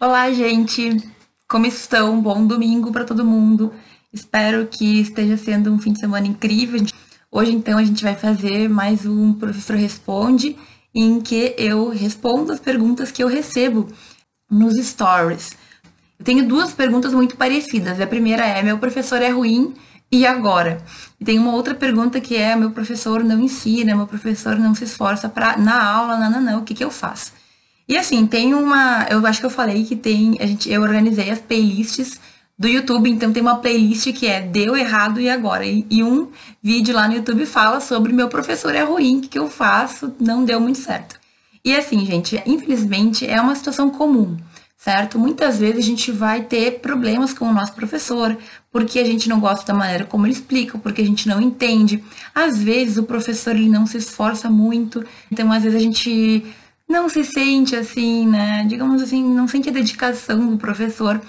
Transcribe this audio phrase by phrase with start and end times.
[0.00, 0.96] Olá, gente!
[1.48, 2.20] Como estão?
[2.20, 3.74] Bom domingo para todo mundo.
[4.12, 6.80] Espero que esteja sendo um fim de semana incrível.
[7.32, 10.56] Hoje, então, a gente vai fazer mais um Professor Responde,
[10.94, 13.88] em que eu respondo as perguntas que eu recebo
[14.48, 15.56] nos stories.
[16.16, 18.00] Eu tenho duas perguntas muito parecidas.
[18.00, 19.74] A primeira é: meu professor é ruim
[20.12, 20.80] e agora?
[21.20, 24.84] E tem uma outra pergunta que é: meu professor não ensina, meu professor não se
[24.84, 27.32] esforça para na aula, não, não, não, o que, que eu faço?
[27.88, 29.06] E assim, tem uma.
[29.10, 30.36] Eu acho que eu falei que tem.
[30.40, 32.20] A gente, eu organizei as playlists
[32.58, 35.64] do YouTube, então tem uma playlist que é Deu Errado e Agora.
[35.64, 36.28] E, e um
[36.62, 40.12] vídeo lá no YouTube fala sobre meu professor é ruim, o que, que eu faço,
[40.20, 41.18] não deu muito certo.
[41.64, 44.36] E assim, gente, infelizmente é uma situação comum,
[44.76, 45.18] certo?
[45.18, 48.36] Muitas vezes a gente vai ter problemas com o nosso professor,
[48.72, 52.02] porque a gente não gosta da maneira como ele explica, porque a gente não entende.
[52.34, 56.44] Às vezes o professor ele não se esforça muito, então às vezes a gente
[56.88, 58.64] não se sente assim, né?
[58.66, 61.20] Digamos assim, não sente a dedicação do professor.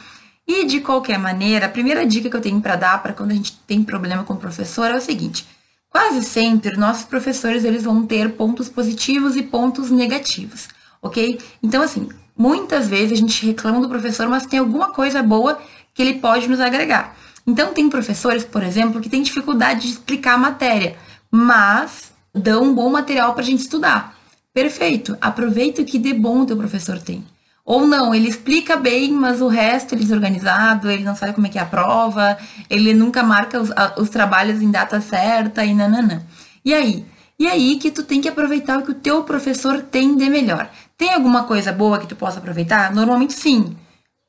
[0.47, 3.35] E de qualquer maneira, a primeira dica que eu tenho para dar para quando a
[3.35, 5.45] gente tem problema com o professor é o seguinte:
[5.89, 10.67] quase sempre nossos professores eles vão ter pontos positivos e pontos negativos,
[11.01, 11.39] ok?
[11.61, 15.61] Então assim, muitas vezes a gente reclama do professor, mas tem alguma coisa boa
[15.93, 17.15] que ele pode nos agregar.
[17.45, 20.95] Então tem professores, por exemplo, que têm dificuldade de explicar a matéria,
[21.29, 24.18] mas dão um bom material para a gente estudar.
[24.53, 25.17] Perfeito.
[25.21, 27.23] Aproveita o que de bom o teu professor tem.
[27.65, 31.45] Ou não, ele explica bem, mas o resto ele é desorganizado, ele não sabe como
[31.45, 32.35] é que é a prova,
[32.67, 36.23] ele nunca marca os, os trabalhos em data certa e nananã.
[36.65, 37.05] E aí?
[37.37, 40.69] E aí que tu tem que aproveitar o que o teu professor tem de melhor.
[40.97, 42.93] Tem alguma coisa boa que tu possa aproveitar?
[42.93, 43.77] Normalmente sim.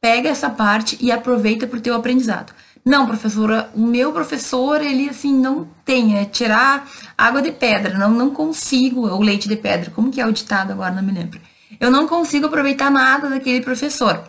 [0.03, 2.53] Pega essa parte e aproveita para o teu aprendizado.
[2.85, 8.11] Não, professora, o meu professor, ele assim, não tem, é tirar água de pedra, não,
[8.11, 11.41] não consigo, ou leite de pedra, como que é o ditado agora, não me lembro.
[11.79, 14.23] Eu não consigo aproveitar nada daquele professor.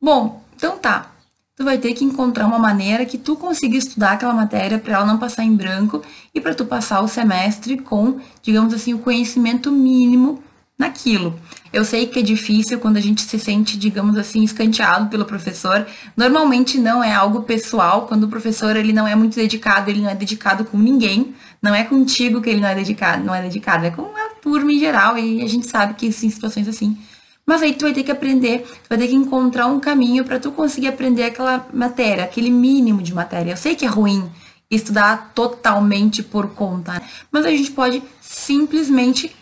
[0.00, 1.10] Bom, então tá.
[1.54, 5.04] Tu vai ter que encontrar uma maneira que tu consiga estudar aquela matéria para ela
[5.04, 6.02] não passar em branco
[6.34, 10.42] e para tu passar o semestre com, digamos assim, o conhecimento mínimo
[10.82, 11.38] naquilo.
[11.72, 15.86] Eu sei que é difícil quando a gente se sente, digamos assim, escanteado pelo professor.
[16.16, 20.10] Normalmente não é algo pessoal, quando o professor ele não é muito dedicado, ele não
[20.10, 21.34] é dedicado com ninguém.
[21.62, 24.72] Não é contigo que ele não é dedicado, não é dedicado, é com a turma
[24.72, 26.98] em geral, e a gente sabe que em situações assim.
[27.46, 30.38] Mas aí tu vai ter que aprender, tu vai ter que encontrar um caminho para
[30.38, 33.52] tu conseguir aprender aquela matéria, aquele mínimo de matéria.
[33.52, 34.30] Eu sei que é ruim
[34.70, 39.34] estudar totalmente por conta, mas a gente pode simplesmente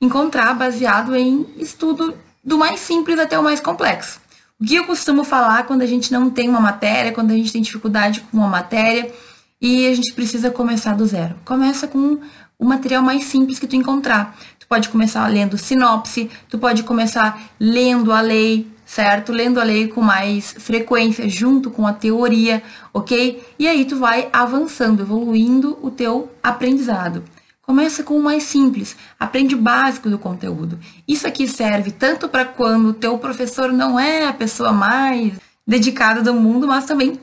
[0.00, 2.14] encontrar baseado em estudo
[2.44, 4.20] do mais simples até o mais complexo.
[4.60, 7.52] O que eu costumo falar quando a gente não tem uma matéria, quando a gente
[7.52, 9.12] tem dificuldade com uma matéria
[9.60, 11.36] e a gente precisa começar do zero.
[11.44, 12.18] Começa com
[12.58, 14.36] o material mais simples que tu encontrar.
[14.58, 19.32] Tu pode começar lendo sinopse, tu pode começar lendo a lei, certo?
[19.32, 23.44] Lendo a lei com mais frequência, junto com a teoria, ok?
[23.58, 27.22] E aí tu vai avançando, evoluindo o teu aprendizado.
[27.68, 30.78] Começa com o mais simples, aprende o básico do conteúdo.
[31.06, 35.34] Isso aqui serve tanto para quando o teu professor não é a pessoa mais
[35.66, 37.20] dedicada do mundo, mas também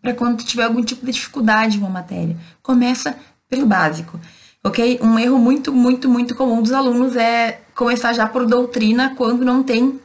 [0.00, 2.36] para quando tu tiver algum tipo de dificuldade em uma matéria.
[2.62, 3.18] Começa
[3.50, 4.20] pelo básico,
[4.62, 5.00] ok?
[5.02, 9.64] Um erro muito, muito, muito comum dos alunos é começar já por doutrina quando não
[9.64, 9.98] tem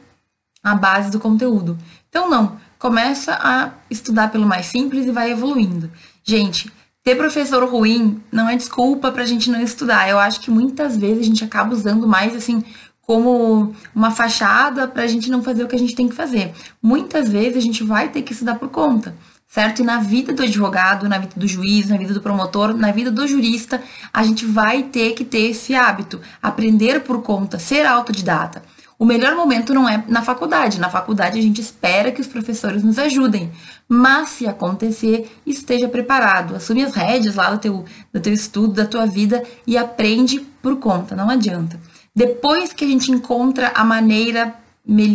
[0.60, 1.78] a base do conteúdo.
[2.08, 2.58] Então, não.
[2.80, 5.88] Começa a estudar pelo mais simples e vai evoluindo.
[6.24, 6.68] Gente,
[7.08, 10.10] ter professor ruim não é desculpa para a gente não estudar.
[10.10, 12.62] Eu acho que muitas vezes a gente acaba usando mais assim
[13.00, 16.52] como uma fachada para a gente não fazer o que a gente tem que fazer.
[16.82, 19.16] Muitas vezes a gente vai ter que estudar por conta,
[19.48, 19.80] certo?
[19.80, 23.10] E na vida do advogado, na vida do juiz, na vida do promotor, na vida
[23.10, 23.82] do jurista,
[24.12, 28.62] a gente vai ter que ter esse hábito, aprender por conta, ser autodidata.
[28.98, 30.80] O melhor momento não é na faculdade.
[30.80, 33.52] Na faculdade a gente espera que os professores nos ajudem.
[33.88, 36.56] Mas se acontecer, esteja preparado.
[36.56, 40.76] Assume as rédeas lá do teu, do teu estudo, da tua vida e aprende por
[40.76, 41.14] conta.
[41.14, 41.78] Não adianta.
[42.14, 44.54] Depois que a gente encontra a maneira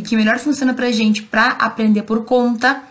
[0.05, 2.83] que melhor funciona pra gente para aprender por conta,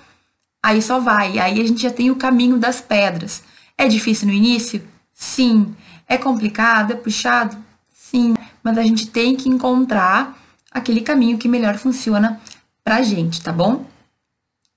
[0.63, 1.39] aí só vai.
[1.39, 3.43] Aí a gente já tem o caminho das pedras.
[3.79, 4.83] É difícil no início?
[5.15, 5.75] Sim.
[6.07, 6.93] É complicado?
[6.93, 7.57] É puxado?
[7.91, 8.35] Sim.
[8.63, 10.39] Mas a gente tem que encontrar
[10.73, 12.41] aquele caminho que melhor funciona
[12.85, 13.85] pra gente, tá bom?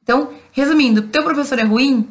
[0.02, 2.08] Então, resumindo, teu professor é ruim,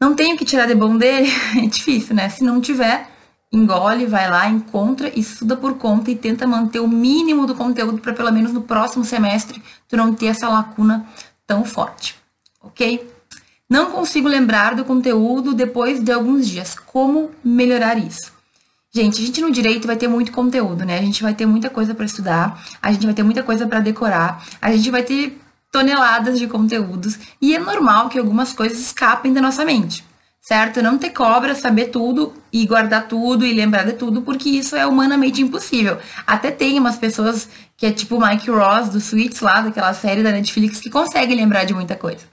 [0.00, 2.28] não tenho que tirar de bom dele, é difícil, né?
[2.28, 3.08] Se não tiver,
[3.50, 8.12] engole, vai lá, encontra, estuda por conta e tenta manter o mínimo do conteúdo para
[8.12, 11.06] pelo menos no próximo semestre tu não ter essa lacuna
[11.46, 12.16] tão forte,
[12.60, 13.10] ok?
[13.68, 16.74] Não consigo lembrar do conteúdo depois de alguns dias.
[16.74, 18.33] Como melhorar isso?
[18.96, 20.96] Gente, a gente no direito vai ter muito conteúdo, né?
[21.00, 23.80] A gente vai ter muita coisa para estudar, a gente vai ter muita coisa para
[23.80, 25.36] decorar, a gente vai ter
[25.72, 30.04] toneladas de conteúdos e é normal que algumas coisas escapem da nossa mente,
[30.40, 30.80] certo?
[30.80, 34.86] Não ter cobra, saber tudo e guardar tudo e lembrar de tudo, porque isso é
[34.86, 35.98] humanamente impossível.
[36.24, 40.22] Até tem umas pessoas que é tipo o Mike Ross do Suits lá, daquela série
[40.22, 42.26] da Netflix, que conseguem lembrar de muita coisa.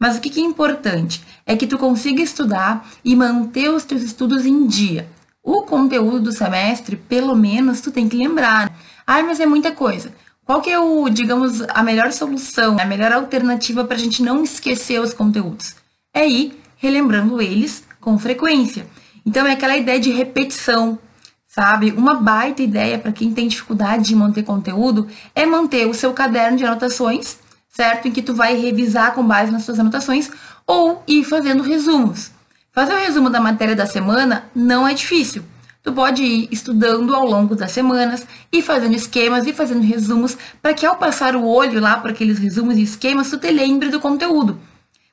[0.00, 4.44] Mas o que é importante é que tu consiga estudar e manter os teus estudos
[4.44, 5.08] em dia.
[5.42, 8.72] O conteúdo do semestre, pelo menos, tu tem que lembrar.
[9.06, 10.12] Ai, mas é muita coisa.
[10.44, 14.42] Qual que é o, digamos, a melhor solução, a melhor alternativa para a gente não
[14.42, 15.76] esquecer os conteúdos?
[16.12, 18.86] É ir relembrando eles com frequência.
[19.24, 20.98] Então é aquela ideia de repetição,
[21.46, 21.92] sabe?
[21.92, 26.56] Uma baita ideia para quem tem dificuldade de manter conteúdo é manter o seu caderno
[26.56, 27.38] de anotações
[27.78, 28.08] certo?
[28.08, 30.28] Em que tu vai revisar com base nas suas anotações
[30.66, 32.32] ou ir fazendo resumos.
[32.78, 35.42] Fazer o resumo da matéria da semana não é difícil.
[35.82, 40.72] Tu pode ir estudando ao longo das semanas e fazendo esquemas e fazendo resumos para
[40.72, 43.98] que ao passar o olho lá para aqueles resumos e esquemas, tu te lembre do
[43.98, 44.60] conteúdo.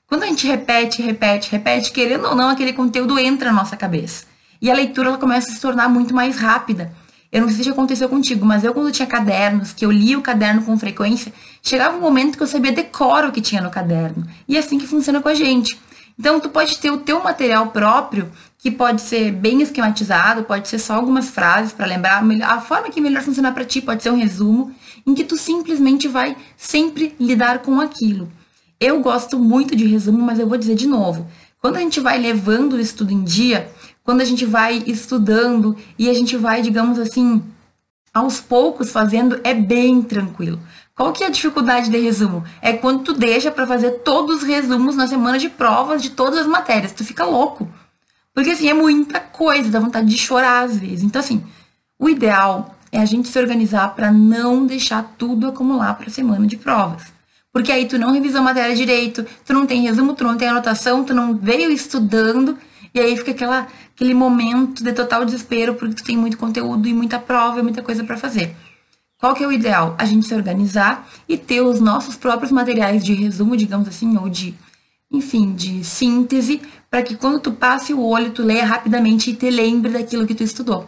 [0.06, 4.26] Quando a gente repete, repete, repete, querendo ou não, aquele conteúdo entra na nossa cabeça.
[4.62, 6.94] E a leitura ela começa a se tornar muito mais rápida.
[7.32, 10.22] Eu não sei se aconteceu contigo, mas eu quando tinha cadernos, que eu lia o
[10.22, 11.34] caderno com frequência,
[11.64, 14.24] chegava um momento que eu sabia decor o que tinha no caderno.
[14.48, 15.76] E é assim que funciona com a gente.
[16.18, 20.80] Então, tu pode ter o teu material próprio, que pode ser bem esquematizado, pode ser
[20.80, 22.24] só algumas frases para lembrar.
[22.44, 24.74] A forma que melhor funcionar para ti pode ser um resumo,
[25.06, 28.32] em que tu simplesmente vai sempre lidar com aquilo.
[28.80, 31.28] Eu gosto muito de resumo, mas eu vou dizer de novo.
[31.62, 33.70] Quando a gente vai levando o estudo em dia,
[34.04, 37.44] quando a gente vai estudando e a gente vai, digamos assim,
[38.14, 40.60] aos poucos fazendo, é bem tranquilo.
[40.96, 42.44] Qual que é a dificuldade de resumo?
[42.62, 46.40] É quando tu deixa para fazer todos os resumos na semana de provas de todas
[46.40, 46.94] as matérias.
[46.94, 47.70] Tu fica louco.
[48.34, 51.04] Porque assim, é muita coisa, dá vontade de chorar às vezes.
[51.04, 51.44] Então assim,
[52.00, 56.48] o ideal é a gente se organizar para não deixar tudo acumular para a semana
[56.48, 57.04] de provas.
[57.52, 60.48] Porque aí tu não revisou a matéria direito, tu não tem resumo, tu não tem
[60.48, 62.58] anotação, tu não veio estudando,
[62.94, 66.94] e aí fica aquela aquele momento de total desespero porque tu tem muito conteúdo e
[66.94, 68.56] muita prova e muita coisa para fazer.
[69.20, 69.96] Qual que é o ideal?
[69.98, 74.30] A gente se organizar e ter os nossos próprios materiais de resumo, digamos assim, ou
[74.30, 74.54] de,
[75.12, 79.50] enfim, de síntese, para que quando tu passe o olho, tu leia rapidamente e te
[79.50, 80.88] lembre daquilo que tu estudou,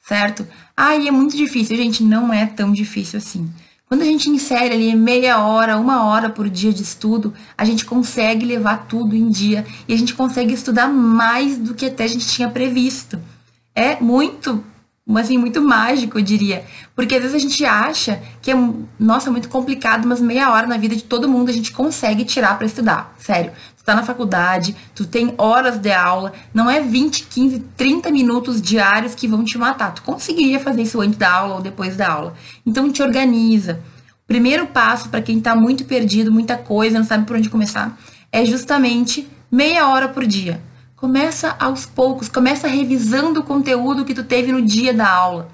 [0.00, 0.46] certo?
[0.76, 3.50] Ah, e é muito difícil, gente, não é tão difícil assim.
[3.86, 7.84] Quando a gente insere ali meia hora, uma hora por dia de estudo, a gente
[7.84, 12.08] consegue levar tudo em dia e a gente consegue estudar mais do que até a
[12.08, 13.20] gente tinha previsto.
[13.74, 14.64] É muito,
[15.16, 16.64] assim, muito mágico, eu diria.
[16.94, 18.54] Porque às vezes a gente acha que é,
[18.98, 22.56] nossa, muito complicado, mas meia hora na vida de todo mundo a gente consegue tirar
[22.56, 23.14] para estudar.
[23.18, 23.52] Sério
[23.84, 29.14] tá na faculdade, tu tem horas de aula, não é 20, 15, 30 minutos diários
[29.14, 29.92] que vão te matar.
[29.92, 32.34] Tu conseguiria fazer isso antes da aula ou depois da aula.
[32.64, 33.80] Então te organiza.
[34.24, 37.96] O primeiro passo para quem tá muito perdido, muita coisa, não sabe por onde começar,
[38.32, 40.62] é justamente meia hora por dia.
[41.04, 45.48] Começa aos poucos, começa revisando o conteúdo que tu teve no dia da aula.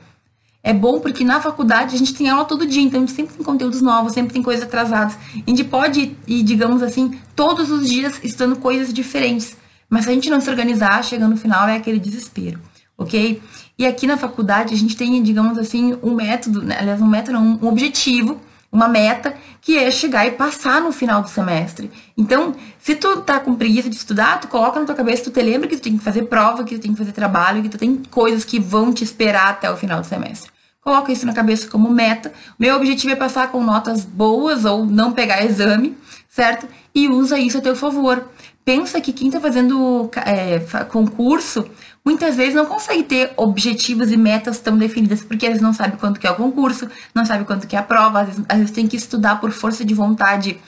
[0.62, 3.82] É bom porque na faculdade a gente tem aula todo dia, então sempre tem conteúdos
[3.82, 5.18] novos, sempre tem coisas atrasadas.
[5.34, 9.56] A gente pode ir, digamos assim, todos os dias estudando coisas diferentes.
[9.88, 12.60] Mas se a gente não se organizar, chegando no final é aquele desespero,
[12.96, 13.42] ok?
[13.76, 16.76] E aqui na faculdade a gente tem, digamos assim, um método, né?
[16.78, 18.40] aliás, um método um objetivo,
[18.72, 21.90] uma meta, que é chegar e passar no final do semestre.
[22.16, 25.42] Então, se tu tá com preguiça de estudar, tu coloca na tua cabeça, tu te
[25.42, 27.78] lembra que tu tem que fazer prova, que tu tem que fazer trabalho, que tu
[27.78, 30.50] tem coisas que vão te esperar até o final do semestre.
[30.80, 32.32] Coloca isso na cabeça como meta.
[32.58, 35.96] Meu objetivo é passar com notas boas ou não pegar exame,
[36.28, 36.66] certo?
[36.94, 38.24] E usa isso a teu favor.
[38.64, 41.66] Pensa que quem está fazendo é, concurso
[42.04, 46.20] muitas vezes não consegue ter objetivos e metas tão definidas, porque eles não sabem quanto
[46.20, 48.72] que é o concurso, não sabem quanto que é a prova, às vezes, às vezes
[48.72, 50.60] tem que estudar por força de vontade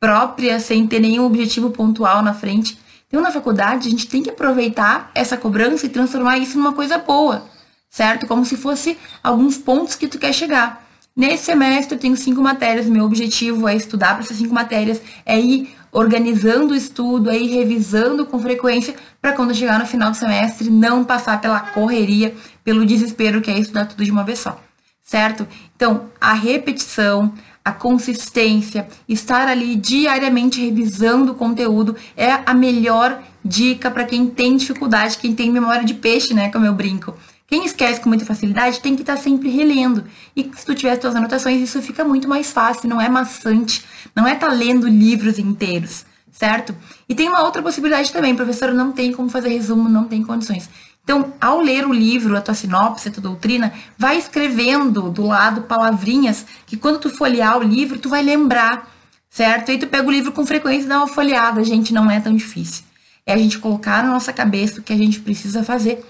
[0.00, 2.78] própria, sem ter nenhum objetivo pontual na frente.
[3.08, 6.98] Então, na faculdade, a gente tem que aproveitar essa cobrança e transformar isso numa coisa
[6.98, 7.54] boa
[7.94, 8.26] certo?
[8.26, 10.84] Como se fosse alguns pontos que tu quer chegar.
[11.16, 15.38] Nesse semestre eu tenho cinco matérias, meu objetivo é estudar para essas cinco matérias, é
[15.38, 20.68] ir organizando o estudo, ir revisando com frequência para quando chegar no final do semestre
[20.68, 22.34] não passar pela correria,
[22.64, 24.60] pelo desespero que é estudar tudo de uma vez só,
[25.00, 25.46] certo?
[25.76, 27.32] Então, a repetição,
[27.64, 34.56] a consistência, estar ali diariamente revisando o conteúdo é a melhor dica para quem tem
[34.56, 37.14] dificuldade, quem tem memória de peixe, né, como eu brinco.
[37.46, 40.04] Quem esquece com muita facilidade tem que estar tá sempre relendo.
[40.34, 43.84] E se tu tiver as tuas anotações, isso fica muito mais fácil, não é maçante,
[44.14, 46.74] não é estar tá lendo livros inteiros, certo?
[47.08, 50.68] E tem uma outra possibilidade também, professor não tem como fazer resumo, não tem condições.
[51.02, 55.62] Então, ao ler o livro, a tua sinopse, a tua doutrina, vai escrevendo do lado
[55.62, 58.94] palavrinhas que quando tu folhear o livro, tu vai lembrar
[59.34, 59.72] certo?
[59.72, 62.36] Aí tu pega o livro com frequência e dá uma folheada, gente, não é tão
[62.36, 62.84] difícil.
[63.26, 66.06] É a gente colocar na nossa cabeça o que a gente precisa fazer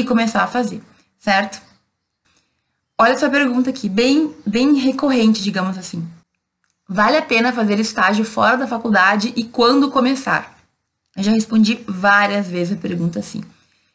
[0.00, 0.82] e começar a fazer,
[1.18, 1.60] certo?
[3.00, 6.06] Olha essa pergunta aqui, bem, bem recorrente, digamos assim.
[6.88, 10.58] Vale a pena fazer estágio fora da faculdade e quando começar?
[11.16, 13.42] Eu já respondi várias vezes a pergunta assim.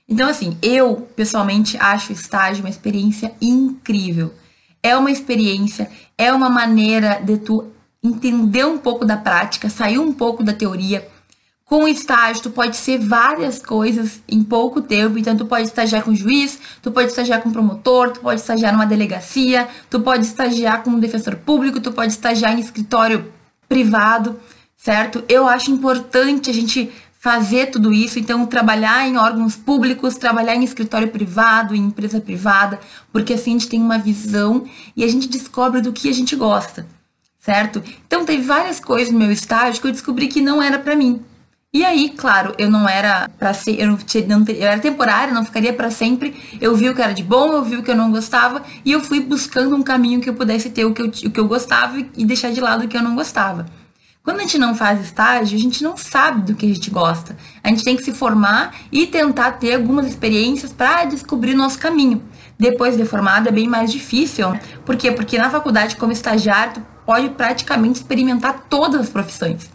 [0.08, 4.34] Então, assim, eu pessoalmente acho o estágio uma experiência incrível.
[4.82, 7.72] É uma experiência, é uma maneira de tu
[8.04, 11.08] entender um pouco da prática, sair um pouco da teoria,
[11.74, 15.18] com estágio, tu pode ser várias coisas em pouco tempo.
[15.18, 18.86] Então, tu pode estagiar com juiz, tu pode estagiar com promotor, tu pode estagiar numa
[18.86, 23.34] delegacia, tu pode estagiar com um defensor público, tu pode estagiar em escritório
[23.68, 24.40] privado,
[24.78, 25.24] certo?
[25.28, 30.64] Eu acho importante a gente fazer tudo isso, então trabalhar em órgãos públicos, trabalhar em
[30.64, 32.80] escritório privado, em empresa privada,
[33.12, 34.64] porque assim a gente tem uma visão
[34.96, 36.86] e a gente descobre do que a gente gosta,
[37.40, 37.82] certo?
[38.06, 41.20] Então teve várias coisas no meu estágio que eu descobri que não era para mim.
[41.76, 45.74] E aí, claro, eu não era para ser, eu, não, eu era temporária, não ficaria
[45.74, 46.36] para sempre.
[46.62, 48.92] Eu vi o que era de bom, eu vi o que eu não gostava e
[48.92, 51.48] eu fui buscando um caminho que eu pudesse ter o que eu, o que eu
[51.48, 53.66] gostava e deixar de lado o que eu não gostava.
[54.24, 57.36] Quando a gente não faz estágio, a gente não sabe do que a gente gosta.
[57.64, 62.22] A gente tem que se formar e tentar ter algumas experiências para descobrir nosso caminho.
[62.58, 64.56] Depois de formado é bem mais difícil.
[64.86, 65.12] Por quê?
[65.12, 69.72] Porque na faculdade, como estagiário, tu pode praticamente experimentar todas as profissões.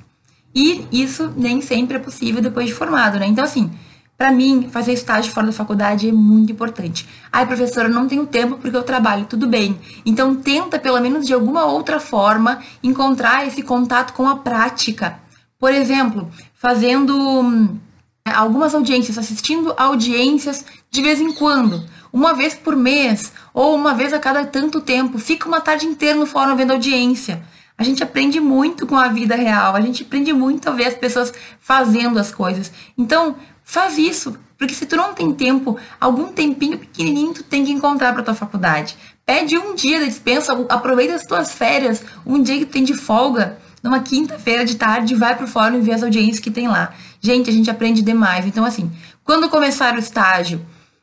[0.55, 3.27] E isso nem sempre é possível depois de formado, né?
[3.27, 3.71] Então, assim,
[4.19, 7.09] para mim, fazer estágio fora da faculdade é muito importante.
[7.31, 9.79] Ai, professora, não tenho tempo porque eu trabalho, tudo bem.
[10.05, 15.21] Então, tenta, pelo menos de alguma outra forma, encontrar esse contato com a prática.
[15.57, 17.79] Por exemplo, fazendo hum,
[18.25, 24.13] algumas audiências, assistindo audiências de vez em quando, uma vez por mês, ou uma vez
[24.13, 25.21] a cada tanto tempo.
[25.21, 27.41] Fica uma tarde inteira no fórum vendo audiência
[27.79, 30.95] a gente aprende muito com a vida real, a gente aprende muito a ver as
[30.95, 32.73] pessoas fazendo as coisas.
[32.99, 37.71] Então, faz isso, porque se tu não tem tempo, algum tempinho pequenininho tu tem que
[37.71, 38.97] encontrar para tua faculdade.
[39.25, 42.95] Pede um dia de dispensa, aproveita as tuas férias, um dia que tu tem de
[42.95, 46.93] folga, numa quinta-feira de tarde, vai pro fórum e vê as audiências que tem lá.
[47.21, 48.45] Gente, a gente aprende demais.
[48.45, 48.91] Então, assim,
[49.23, 50.61] quando começar o estágio,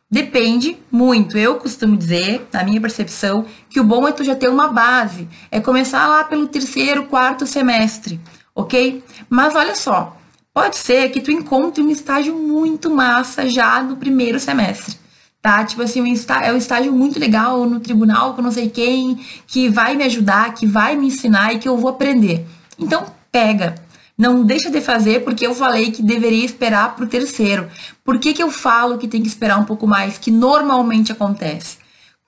[0.09, 1.37] Depende muito.
[1.37, 5.27] Eu costumo dizer, na minha percepção, que o bom é tu já ter uma base.
[5.51, 8.19] É começar lá pelo terceiro, quarto semestre,
[8.53, 9.03] ok?
[9.29, 10.15] Mas olha só,
[10.53, 14.95] pode ser que tu encontre um estágio muito massa já no primeiro semestre.
[15.41, 15.63] Tá?
[15.63, 19.69] Tipo assim, um é um estágio muito legal no tribunal com não sei quem, que
[19.69, 22.47] vai me ajudar, que vai me ensinar e que eu vou aprender.
[22.79, 23.75] Então, pega,
[24.17, 27.67] não deixa de fazer porque eu falei que deveria esperar para o terceiro.
[28.03, 30.17] Por que, que eu falo que tem que esperar um pouco mais?
[30.17, 31.77] Que normalmente acontece.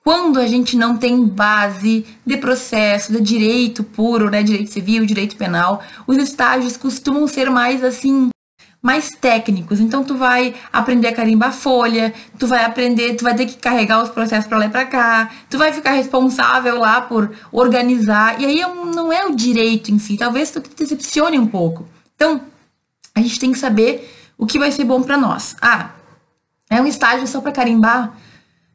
[0.04, 4.42] Quando a gente não tem base de processo, de direito puro, né?
[4.42, 8.30] Direito civil, direito penal, os estágios costumam ser mais assim
[8.80, 9.80] mais técnicos.
[9.80, 14.02] Então tu vai aprender a carimbar folha, tu vai aprender, tu vai ter que carregar
[14.02, 18.40] os processos para lá e para cá, tu vai ficar responsável lá por organizar.
[18.40, 21.86] E aí não é o direito em si, talvez tu te decepcione um pouco.
[22.14, 22.40] Então,
[23.14, 25.56] a gente tem que saber o que vai ser bom para nós.
[25.60, 25.90] Ah,
[26.70, 28.16] é um estágio só para carimbar?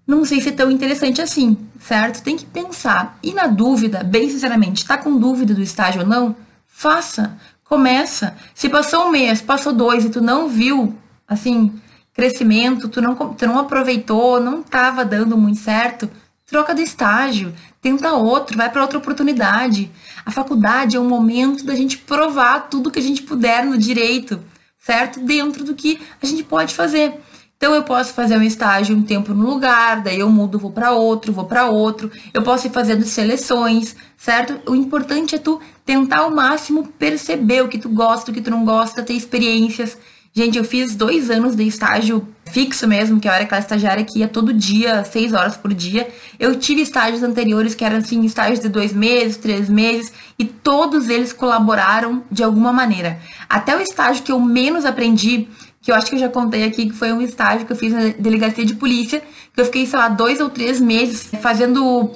[0.06, 2.22] Não sei se é tão interessante assim, certo?
[2.22, 3.18] Tem que pensar.
[3.24, 6.36] E na dúvida, bem sinceramente, tá com dúvida do estágio ou não?
[6.68, 7.38] Faça.
[7.64, 8.36] Começa.
[8.54, 10.96] Se passou um mês, passou dois e tu não viu,
[11.28, 11.74] assim,
[12.14, 16.10] crescimento, tu não, tu não aproveitou, não estava dando muito certo,
[16.46, 19.92] troca de estágio, tenta outro, vai para outra oportunidade.
[20.26, 24.40] A faculdade é um momento da gente provar tudo que a gente puder no direito,
[24.78, 25.20] certo?
[25.20, 27.20] Dentro do que a gente pode fazer.
[27.64, 30.92] Então eu posso fazer um estágio um tempo no lugar, daí eu mudo, vou para
[30.92, 32.12] outro, vou para outro.
[32.34, 34.60] Eu posso ir fazendo seleções, certo?
[34.70, 38.52] O importante é tu tentar ao máximo perceber o que tu gosta, o que tu
[38.52, 39.98] não gosta, ter experiências.
[40.34, 44.20] Gente, eu fiz dois anos de estágio fixo mesmo, que eu era aquela estagiária que
[44.20, 46.10] ia todo dia, seis horas por dia.
[46.38, 51.08] Eu tive estágios anteriores que eram assim, estágios de dois meses, três meses, e todos
[51.08, 53.22] eles colaboraram de alguma maneira.
[53.48, 55.48] Até o estágio que eu menos aprendi
[55.84, 57.92] que eu acho que eu já contei aqui, que foi um estágio que eu fiz
[57.92, 59.22] na delegacia de polícia,
[59.54, 62.10] que eu fiquei, sei lá, dois ou três meses fazendo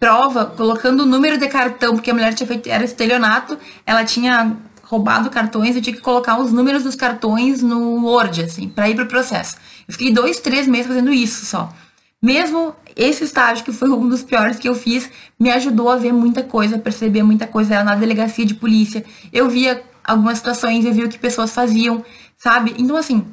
[0.00, 4.56] prova, colocando o número de cartão, porque a mulher tinha feito, era estelionato, ela tinha
[4.82, 8.96] roubado cartões, eu tinha que colocar os números dos cartões no Word, assim, para ir
[8.96, 9.56] pro processo.
[9.86, 11.72] Eu fiquei dois, três meses fazendo isso só.
[12.20, 16.12] Mesmo esse estágio, que foi um dos piores que eu fiz, me ajudou a ver
[16.12, 17.74] muita coisa, a perceber muita coisa.
[17.74, 19.04] Era na delegacia de polícia.
[19.32, 22.04] Eu via algumas situações, eu via o que pessoas faziam
[22.42, 22.74] sabe?
[22.76, 23.24] Então, assim,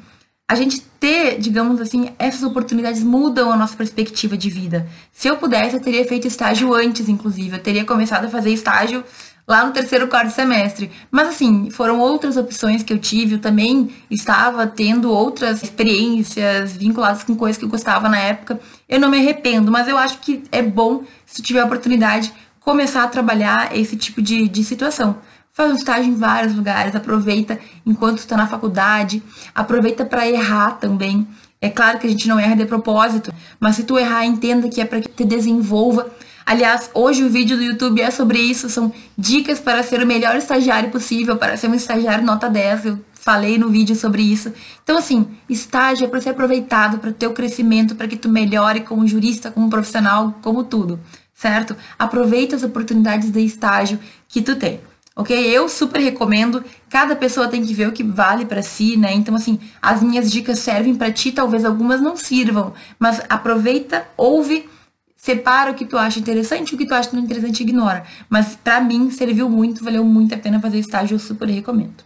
[0.48, 4.86] a gente ter, digamos assim, essas oportunidades mudam a nossa perspectiva de vida.
[5.12, 7.56] Se eu pudesse, eu teria feito estágio antes, inclusive.
[7.56, 9.02] Eu teria começado a fazer estágio
[9.48, 10.92] lá no terceiro, quarto semestre.
[11.10, 13.34] Mas assim, foram outras opções que eu tive.
[13.34, 18.60] Eu também estava tendo outras experiências vinculadas com coisas que eu gostava na época.
[18.88, 23.02] Eu não me arrependo, mas eu acho que é bom, se tiver a oportunidade, começar
[23.02, 25.16] a trabalhar esse tipo de, de situação.
[25.60, 29.22] Faz um estágio em vários lugares, aproveita enquanto está na faculdade,
[29.54, 31.28] aproveita para errar também.
[31.60, 34.80] É claro que a gente não erra de propósito, mas se tu errar, entenda que
[34.80, 36.06] é para que te desenvolva
[36.46, 40.34] Aliás, hoje o vídeo do YouTube é sobre isso, são dicas para ser o melhor
[40.34, 42.86] estagiário possível, para ser um estagiário nota 10.
[42.86, 44.50] Eu falei no vídeo sobre isso.
[44.82, 49.06] Então, assim, estágio é para ser aproveitado para o crescimento, para que tu melhore como
[49.06, 50.98] jurista, como profissional, como tudo,
[51.34, 51.76] certo?
[51.98, 54.80] Aproveita as oportunidades de estágio que tu tem.
[55.20, 55.36] Ok?
[55.36, 56.64] Eu super recomendo.
[56.88, 59.12] Cada pessoa tem que ver o que vale para si, né?
[59.12, 64.66] Então, assim, as minhas dicas servem para ti, talvez algumas não sirvam, mas aproveita, ouve
[65.14, 68.02] separa o que tu acha interessante, o que tu acha não interessante ignora.
[68.30, 72.02] Mas para mim serviu muito, valeu muito a pena fazer estágio, eu super recomendo.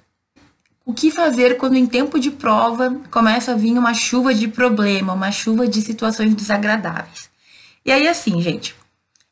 [0.84, 5.12] O que fazer quando em tempo de prova começa a vir uma chuva de problema,
[5.12, 7.30] uma chuva de situações desagradáveis?
[7.86, 8.74] E aí assim, gente,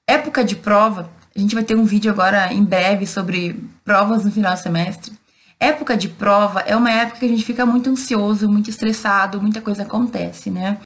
[0.07, 4.31] época de prova, a gente vai ter um vídeo agora em breve sobre provas no
[4.31, 5.13] final do semestre.
[5.59, 9.61] Época de prova é uma época que a gente fica muito ansioso, muito estressado, muita
[9.61, 10.79] coisa acontece, né?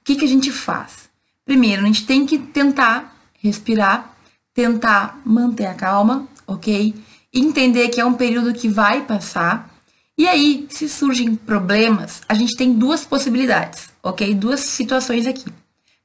[0.00, 1.10] O que, que a gente faz?
[1.44, 4.14] Primeiro, a gente tem que tentar respirar,
[4.54, 6.94] tentar manter a calma, ok?
[7.34, 9.68] Entender que é um período que vai passar.
[10.16, 14.34] E aí, se surgem problemas, a gente tem duas possibilidades, ok?
[14.34, 15.46] Duas situações aqui.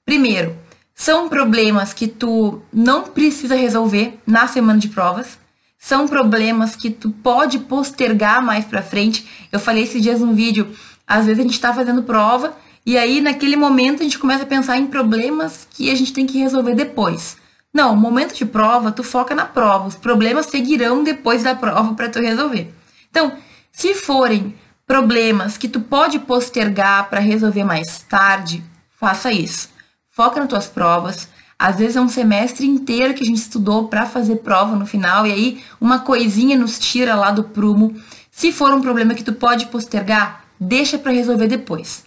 [0.03, 0.55] Primeiro,
[0.95, 5.37] são problemas que tu não precisa resolver na semana de provas.
[5.77, 9.27] São problemas que tu pode postergar mais para frente.
[9.51, 10.73] Eu falei esses dias no vídeo,
[11.05, 14.47] às vezes a gente está fazendo prova e aí, naquele momento, a gente começa a
[14.47, 17.35] pensar em problemas que a gente tem que resolver depois.
[17.73, 19.87] Não, momento de prova, tu foca na prova.
[19.87, 22.71] Os problemas seguirão depois da prova para tu resolver.
[23.09, 23.33] Então,
[23.71, 24.53] se forem
[24.85, 28.63] problemas que tu pode postergar para resolver mais tarde,
[28.99, 29.69] faça isso.
[30.15, 31.27] Foca nas tuas provas.
[31.59, 35.27] Às vezes é um semestre inteiro que a gente estudou para fazer prova no final
[35.27, 37.93] e aí uma coisinha nos tira lá do prumo.
[38.31, 42.05] Se for um problema que tu pode postergar, deixa para resolver depois.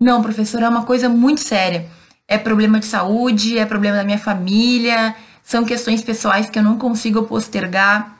[0.00, 1.88] Não, professor, é uma coisa muito séria.
[2.26, 5.14] É problema de saúde, é problema da minha família,
[5.44, 8.18] são questões pessoais que eu não consigo postergar.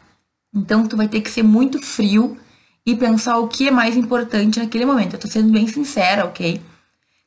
[0.54, 2.38] Então, tu vai ter que ser muito frio
[2.86, 5.14] e pensar o que é mais importante naquele momento.
[5.14, 6.62] Eu tô sendo bem sincera, ok?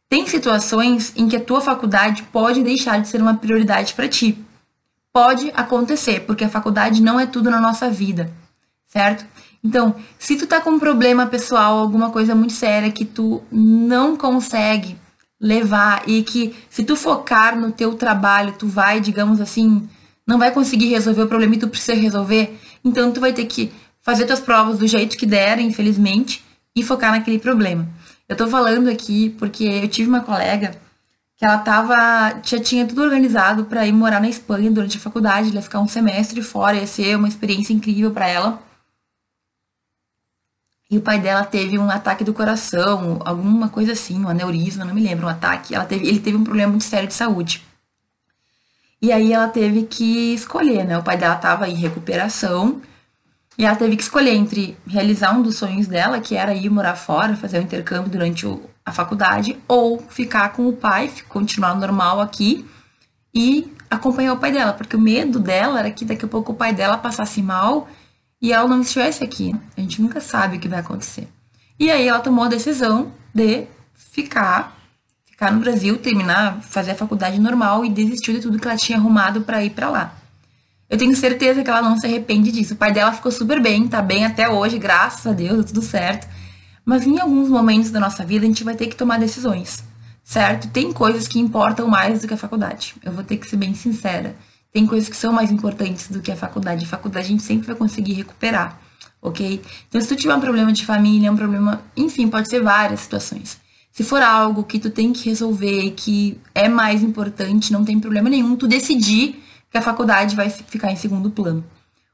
[0.10, 4.38] Tem situações em que a tua faculdade pode deixar de ser uma prioridade para ti.
[5.12, 8.32] Pode acontecer, porque a faculdade não é tudo na nossa vida,
[8.86, 9.26] certo?
[9.64, 14.16] Então, se tu tá com um problema pessoal, alguma coisa muito séria que tu não
[14.16, 14.96] consegue
[15.40, 19.88] levar e que se tu focar no teu trabalho, tu vai, digamos assim,
[20.26, 23.72] não vai conseguir resolver o problema e tu precisa resolver, então tu vai ter que
[24.02, 26.44] fazer tuas provas do jeito que der, infelizmente,
[26.76, 27.88] e focar naquele problema.
[28.28, 30.78] Eu tô falando aqui porque eu tive uma colega
[31.38, 35.54] que ela tava, já tinha tudo organizado para ir morar na Espanha durante a faculdade,
[35.54, 38.62] ia ficar um semestre fora, ia ser uma experiência incrível para ela.
[40.90, 44.96] E o pai dela teve um ataque do coração, alguma coisa assim, um aneurisma, não
[44.96, 45.76] me lembro, um ataque.
[45.76, 47.64] Ela teve, ele teve um problema muito sério de saúde.
[49.02, 50.98] E aí ela teve que escolher, né?
[50.98, 52.82] O pai dela estava em recuperação
[53.58, 56.96] e ela teve que escolher entre realizar um dos sonhos dela, que era ir morar
[56.96, 61.76] fora, fazer o um intercâmbio durante o, a faculdade, ou ficar com o pai, continuar
[61.76, 62.66] normal aqui
[63.34, 66.56] e acompanhar o pai dela, porque o medo dela era que daqui a pouco o
[66.56, 67.88] pai dela passasse mal
[68.40, 69.56] e ela não estivesse aqui.
[69.76, 71.28] A gente nunca sabe o que vai acontecer.
[71.80, 74.78] E aí ela tomou a decisão de ficar,
[75.26, 79.00] ficar no Brasil, terminar, fazer a faculdade normal e desistiu de tudo que ela tinha
[79.00, 80.17] arrumado para ir para lá.
[80.90, 82.74] Eu tenho certeza que ela não se arrepende disso.
[82.74, 86.28] O pai dela ficou super bem, tá bem até hoje, graças a Deus, tudo certo.
[86.86, 89.84] Mas em alguns momentos da nossa vida a gente vai ter que tomar decisões,
[90.24, 90.70] certo?
[90.70, 92.96] Tem coisas que importam mais do que a faculdade.
[93.04, 94.36] Eu vou ter que ser bem sincera.
[94.72, 96.86] Tem coisas que são mais importantes do que a faculdade.
[96.86, 98.80] A faculdade a gente sempre vai conseguir recuperar,
[99.22, 99.62] ok?
[99.90, 103.60] Então, se tu tiver um problema de família, um problema, enfim, pode ser várias situações.
[103.92, 108.30] Se for algo que tu tem que resolver, que é mais importante, não tem problema
[108.30, 111.64] nenhum, tu decidir que a faculdade vai ficar em segundo plano,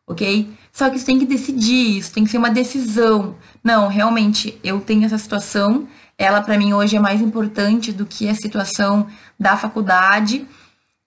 [0.07, 0.49] ok?
[0.71, 3.35] Só que tu tem que decidir isso, tem que ser uma decisão.
[3.63, 5.87] Não, realmente, eu tenho essa situação,
[6.17, 9.07] ela para mim hoje é mais importante do que a situação
[9.39, 10.47] da faculdade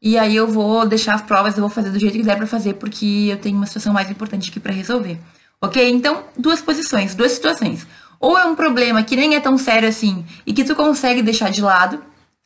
[0.00, 2.46] e aí eu vou deixar as provas, eu vou fazer do jeito que der para
[2.46, 5.18] fazer, porque eu tenho uma situação mais importante aqui para resolver.
[5.60, 5.90] Ok?
[5.90, 7.86] Então, duas posições, duas situações.
[8.20, 11.50] Ou é um problema que nem é tão sério assim e que tu consegue deixar
[11.50, 12.02] de lado,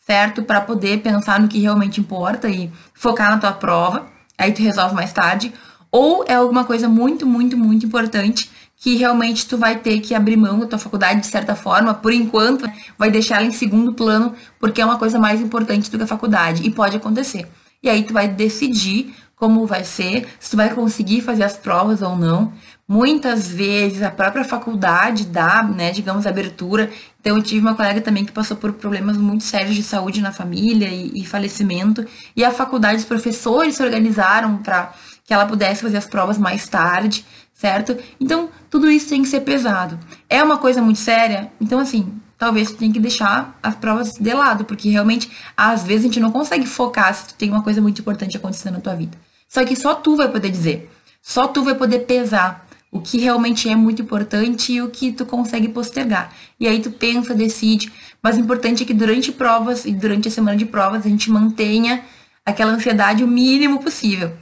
[0.06, 0.42] certo?
[0.42, 4.06] Para poder pensar no que realmente importa e focar na tua prova.
[4.36, 5.52] Aí tu resolve mais tarde.
[5.92, 10.36] ou é alguma coisa muito, muito, muito importante que realmente tu vai ter que abrir
[10.36, 12.64] mão da tua faculdade de certa forma, por enquanto,
[12.96, 16.06] vai deixar ela em segundo plano, porque é uma coisa mais importante do que a
[16.06, 17.46] faculdade, e pode acontecer.
[17.82, 22.00] E aí tu vai decidir como vai ser, se tu vai conseguir fazer as provas
[22.00, 22.52] ou não.
[22.92, 26.90] Muitas vezes a própria faculdade dá, né, digamos, abertura.
[27.20, 30.32] Então eu tive uma colega também que passou por problemas muito sérios de saúde na
[30.32, 34.92] família e, e falecimento, e a faculdade, os professores se organizaram para
[35.24, 37.24] que ela pudesse fazer as provas mais tarde,
[37.54, 37.96] certo?
[38.18, 39.96] Então, tudo isso tem que ser pesado.
[40.28, 44.34] É uma coisa muito séria, então assim, talvez tu tenha que deixar as provas de
[44.34, 47.80] lado, porque realmente, às vezes, a gente não consegue focar se tu tem uma coisa
[47.80, 49.16] muito importante acontecendo na tua vida.
[49.48, 50.90] Só que só tu vai poder dizer,
[51.22, 55.24] só tu vai poder pesar o que realmente é muito importante e o que tu
[55.24, 56.32] consegue postergar.
[56.58, 60.30] E aí tu pensa, decide, mas o importante é que durante provas e durante a
[60.30, 62.04] semana de provas a gente mantenha
[62.44, 64.36] aquela ansiedade o mínimo possível.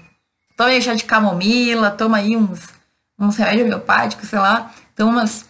[0.57, 2.69] Toma aí chá de camomila, toma aí uns,
[3.19, 5.45] uns remédios homeopáticos, sei lá, toma umas,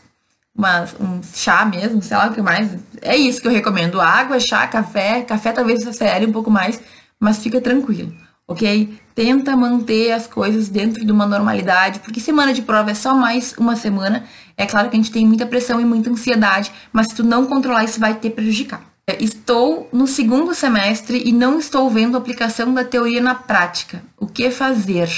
[0.54, 2.76] umas, um chá mesmo, sei lá o que mais.
[3.00, 4.00] É isso que eu recomendo.
[4.00, 5.22] Água, chá, café.
[5.22, 6.80] Café talvez acelere um pouco mais,
[7.18, 8.98] mas fica tranquilo ok?
[9.14, 13.52] Tenta manter as coisas dentro de uma normalidade, porque semana de prova é só mais
[13.58, 14.24] uma semana.
[14.56, 17.46] É claro que a gente tem muita pressão e muita ansiedade, mas se tu não
[17.46, 18.82] controlar isso vai te prejudicar.
[19.20, 24.02] Estou no segundo semestre e não estou vendo a aplicação da teoria na prática.
[24.18, 25.08] O que fazer?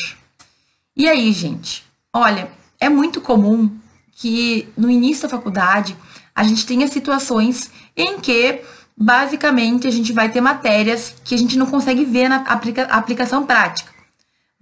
[0.97, 1.85] E aí, gente?
[2.13, 3.71] Olha, é muito comum
[4.13, 5.97] que no início da faculdade
[6.35, 8.63] a gente tenha situações em que
[9.01, 13.47] basicamente a gente vai ter matérias que a gente não consegue ver na aplica aplicação
[13.47, 13.89] prática.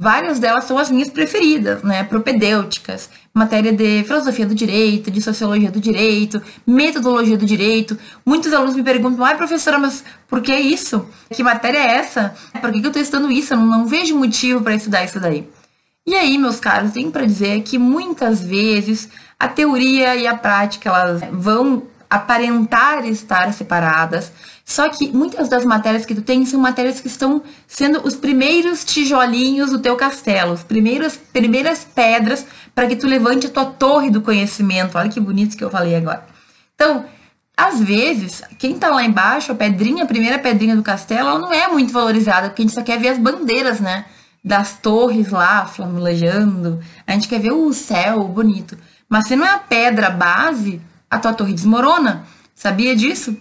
[0.00, 2.04] Várias delas são as minhas preferidas, né?
[2.04, 7.98] Propedêuticas, matéria de filosofia do direito, de sociologia do direito, metodologia do direito.
[8.24, 11.04] Muitos alunos me perguntam, ai professora, mas por que isso?
[11.34, 12.32] Que matéria é essa?
[12.60, 13.54] Por que, eu estou estudando isso?
[13.54, 15.48] Eu não, não vejo motivo para estudar isso daí.
[16.06, 20.90] E aí, meus caros, tenho para dizer que muitas vezes a teoria e a prática
[20.90, 24.32] elas vão aparentar estar separadas.
[24.64, 28.84] Só que muitas das matérias que tu tem são matérias que estão sendo os primeiros
[28.84, 34.10] tijolinhos do teu castelo, as primeiras, primeiras pedras para que tu levante a tua torre
[34.10, 34.98] do conhecimento.
[34.98, 36.26] Olha que bonito que eu falei agora.
[36.74, 37.06] Então,
[37.56, 41.52] às vezes, quem tá lá embaixo, a pedrinha, a primeira pedrinha do castelo, ela não
[41.52, 44.04] é muito valorizada, porque a gente só quer ver as bandeiras, né?
[44.44, 46.78] Das torres lá, flamulejando.
[47.04, 48.78] A gente quer ver o céu bonito.
[49.08, 52.26] Mas se não é a pedra base, a tua torre desmorona.
[52.54, 53.36] Sabia disso?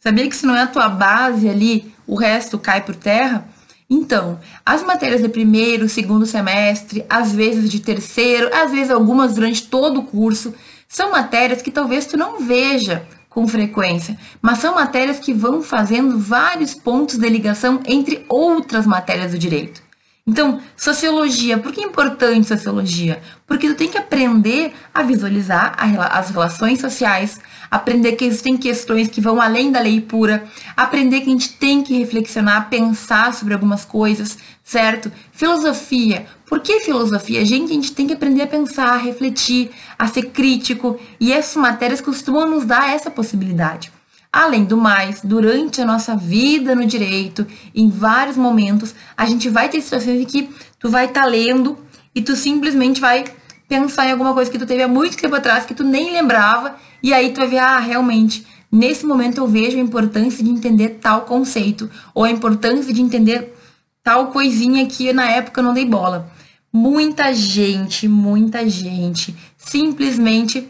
[0.00, 3.46] Sabia que se não é a tua base ali, o resto cai por terra?
[3.88, 9.64] Então, as matérias de primeiro, segundo semestre, às vezes de terceiro, às vezes algumas durante
[9.64, 10.54] todo o curso,
[10.88, 16.18] são matérias que talvez tu não veja com frequência, mas são matérias que vão fazendo
[16.18, 19.82] vários pontos de ligação entre outras matérias do direito.
[20.24, 23.20] Então, sociologia, por que é importante sociologia?
[23.44, 29.20] Porque tu tem que aprender a visualizar as relações sociais, aprender que existem questões que
[29.20, 30.44] vão além da lei pura,
[30.76, 35.10] aprender que a gente tem que reflexionar, pensar sobre algumas coisas, certo?
[35.32, 37.44] Filosofia, por que filosofia?
[37.44, 41.56] Gente, a gente tem que aprender a pensar, a refletir, a ser crítico, e essas
[41.56, 43.90] matérias costumam nos dar essa possibilidade.
[44.32, 49.68] Além do mais, durante a nossa vida no direito, em vários momentos, a gente vai
[49.68, 51.76] ter situações em que tu vai estar tá lendo
[52.14, 53.24] e tu simplesmente vai
[53.68, 56.76] pensar em alguma coisa que tu teve há muito tempo atrás que tu nem lembrava,
[57.02, 60.98] e aí tu vai ver, ah, realmente, nesse momento eu vejo a importância de entender
[61.00, 63.54] tal conceito, ou a importância de entender
[64.02, 66.30] tal coisinha que na época eu não dei bola.
[66.72, 70.66] Muita gente, muita gente simplesmente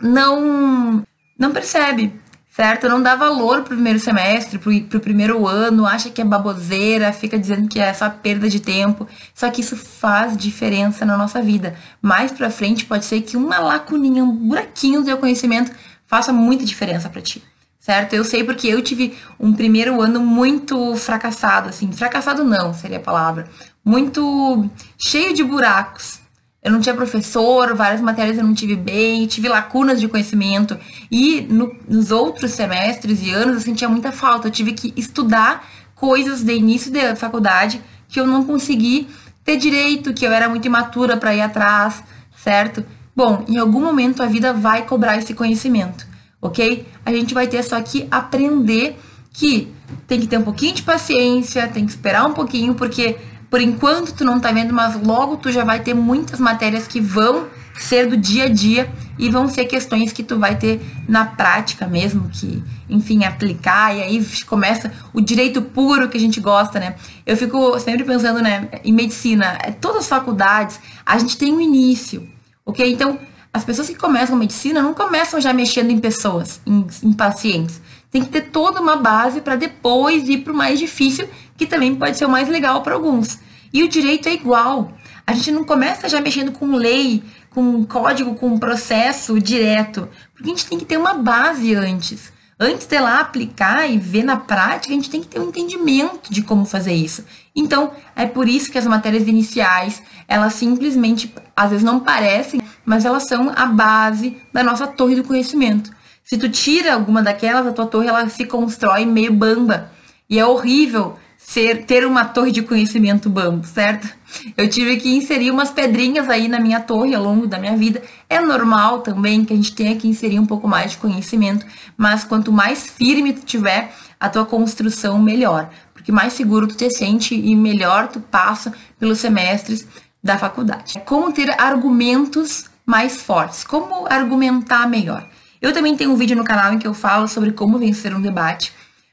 [0.00, 1.04] não
[1.38, 2.12] não percebe
[2.56, 2.88] certo?
[2.88, 7.38] Não dá valor pro primeiro semestre, pro, pro primeiro ano, acha que é baboseira, fica
[7.38, 9.06] dizendo que é só perda de tempo.
[9.34, 11.76] Só que isso faz diferença na nossa vida.
[12.00, 15.70] Mais pra frente pode ser que uma lacuninha, um buraquinho do teu conhecimento
[16.06, 17.42] faça muita diferença para ti.
[17.78, 18.14] Certo?
[18.14, 23.00] Eu sei porque eu tive um primeiro ano muito fracassado, assim, fracassado não seria a
[23.00, 23.48] palavra,
[23.84, 26.18] muito cheio de buracos,
[26.66, 30.76] eu não tinha professor, várias matérias eu não tive bem, tive lacunas de conhecimento.
[31.08, 34.48] E no, nos outros semestres e anos eu sentia muita falta.
[34.48, 39.06] Eu tive que estudar coisas de início da faculdade que eu não consegui
[39.44, 42.02] ter direito, que eu era muito imatura para ir atrás,
[42.36, 42.84] certo?
[43.14, 46.04] Bom, em algum momento a vida vai cobrar esse conhecimento,
[46.42, 46.84] ok?
[47.04, 48.98] A gente vai ter só que aprender
[49.32, 49.72] que
[50.08, 53.16] tem que ter um pouquinho de paciência, tem que esperar um pouquinho, porque
[53.56, 57.00] por enquanto tu não tá vendo, mas logo tu já vai ter muitas matérias que
[57.00, 57.46] vão
[57.78, 58.86] ser do dia a dia
[59.18, 64.02] e vão ser questões que tu vai ter na prática mesmo, que, enfim, aplicar, e
[64.02, 66.96] aí começa o direito puro que a gente gosta, né?
[67.24, 71.58] Eu fico sempre pensando, né, em medicina, é, todas as faculdades, a gente tem um
[71.58, 72.28] início,
[72.62, 72.92] ok?
[72.92, 73.18] Então,
[73.54, 77.80] as pessoas que começam medicina não começam já mexendo em pessoas, em, em pacientes.
[78.10, 81.94] Tem que ter toda uma base para depois ir para o mais difícil, que também
[81.94, 83.38] pode ser o mais legal para alguns.
[83.72, 84.92] E o direito é igual.
[85.26, 90.54] A gente não começa já mexendo com lei, com código, com processo direto, porque a
[90.54, 92.32] gente tem que ter uma base antes.
[92.58, 96.32] Antes de lá aplicar e ver na prática, a gente tem que ter um entendimento
[96.32, 97.24] de como fazer isso.
[97.54, 103.04] Então, é por isso que as matérias iniciais, elas simplesmente, às vezes não parecem, mas
[103.04, 105.90] elas são a base da nossa torre do conhecimento.
[106.24, 109.90] Se tu tira alguma daquelas, a tua torre ela se constrói meio bamba.
[110.28, 111.16] E é horrível
[111.46, 114.08] ser ter uma torre de conhecimento bambo, certo?
[114.56, 118.02] Eu tive que inserir umas pedrinhas aí na minha torre ao longo da minha vida.
[118.28, 121.64] É normal também que a gente tenha que inserir um pouco mais de conhecimento,
[121.96, 125.70] mas quanto mais firme tu tiver a tua construção, melhor.
[125.94, 129.86] Porque mais seguro tu te sente e melhor tu passa pelos semestres
[130.22, 131.00] da faculdade.
[131.06, 135.24] Como ter argumentos mais fortes, como argumentar melhor.
[135.62, 138.20] Eu também tenho um vídeo no canal em que eu falo sobre como vencer um
[138.20, 138.72] debate,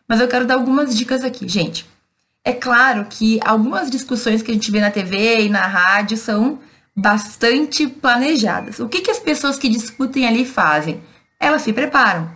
[0.10, 1.93] mas eu quero dar algumas dicas aqui, gente.
[2.46, 6.60] É claro que algumas discussões que a gente vê na TV e na rádio são
[6.96, 8.80] bastante planejadas.
[8.80, 11.02] O que, que as pessoas que discutem ali fazem?
[11.40, 12.30] Elas se preparam,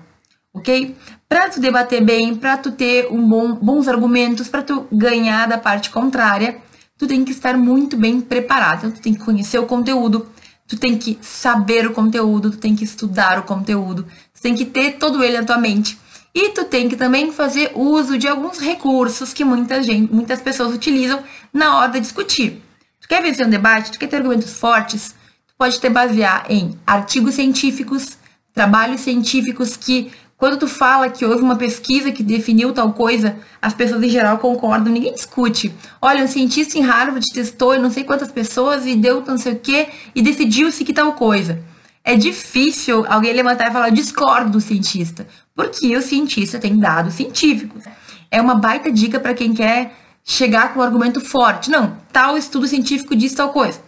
[0.53, 0.95] ok?
[1.27, 5.57] Para tu debater bem, para tu ter um bom, bons argumentos, para tu ganhar da
[5.57, 6.57] parte contrária,
[6.97, 8.77] tu tem que estar muito bem preparado.
[8.77, 10.27] Então, tu tem que conhecer o conteúdo,
[10.65, 14.65] tu tem que saber o conteúdo, tu tem que estudar o conteúdo, tu tem que
[14.65, 15.99] ter todo ele na tua mente.
[16.37, 20.71] E tu tem que também fazer uso de alguns recursos que muita gente, muitas pessoas
[20.71, 22.61] utilizam na hora de discutir.
[23.01, 23.91] Tu quer vencer um debate?
[23.91, 25.15] Tu quer ter argumentos fortes?
[25.47, 28.19] Tu pode te basear em artigos científicos,
[28.53, 33.73] trabalhos científicos que quando tu fala que houve uma pesquisa que definiu tal coisa, as
[33.73, 35.73] pessoas em geral concordam, ninguém discute.
[35.99, 39.59] Olha, um cientista em Harvard testou não sei quantas pessoas e deu não sei o
[39.59, 41.63] quê e decidiu-se que tal coisa.
[42.07, 47.83] É difícil alguém levantar e falar, discordo do cientista porque o cientista tem dados científicos.
[48.29, 49.91] É uma baita dica para quem quer
[50.23, 51.71] chegar com um argumento forte.
[51.71, 53.81] Não, tal estudo científico diz tal coisa.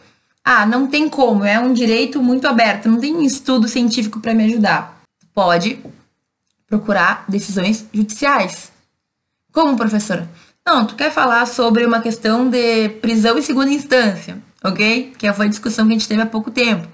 [0.43, 4.45] Ah, não tem como, é um direito muito aberto, não tem estudo científico para me
[4.45, 4.99] ajudar.
[5.31, 5.79] Pode
[6.67, 8.71] procurar decisões judiciais.
[9.51, 10.27] Como, professora?
[10.65, 15.13] Não, tu quer falar sobre uma questão de prisão em segunda instância, ok?
[15.17, 16.87] Que foi a discussão que a gente teve há pouco tempo.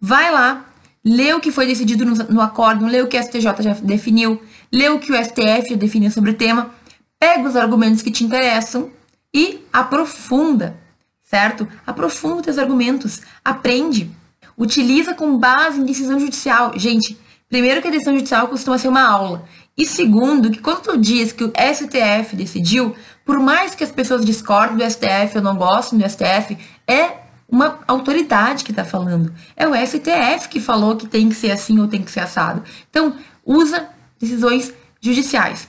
[0.00, 0.66] Vai lá,
[1.04, 4.42] lê o que foi decidido no, no acórdão, lê o que o STJ já definiu,
[4.72, 6.70] lê o que o STF já definiu sobre o tema,
[7.18, 8.90] pega os argumentos que te interessam
[9.32, 10.76] e aprofunda,
[11.22, 11.66] certo?
[11.86, 14.10] Aprofunda os teus argumentos, aprende,
[14.56, 16.72] utiliza com base em decisão judicial.
[16.76, 19.44] Gente, primeiro que a decisão judicial costuma ser uma aula.
[19.76, 24.24] E segundo, que quando tu diz que o STF decidiu, por mais que as pessoas
[24.24, 26.56] discordem do STF ou não gostem do STF,
[26.88, 29.32] é uma autoridade que está falando.
[29.56, 32.62] É o STF que falou que tem que ser assim ou tem que ser assado.
[32.90, 35.68] Então, usa decisões judiciais.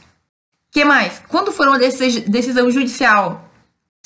[0.72, 1.22] que mais?
[1.28, 3.50] Quando for uma decisão judicial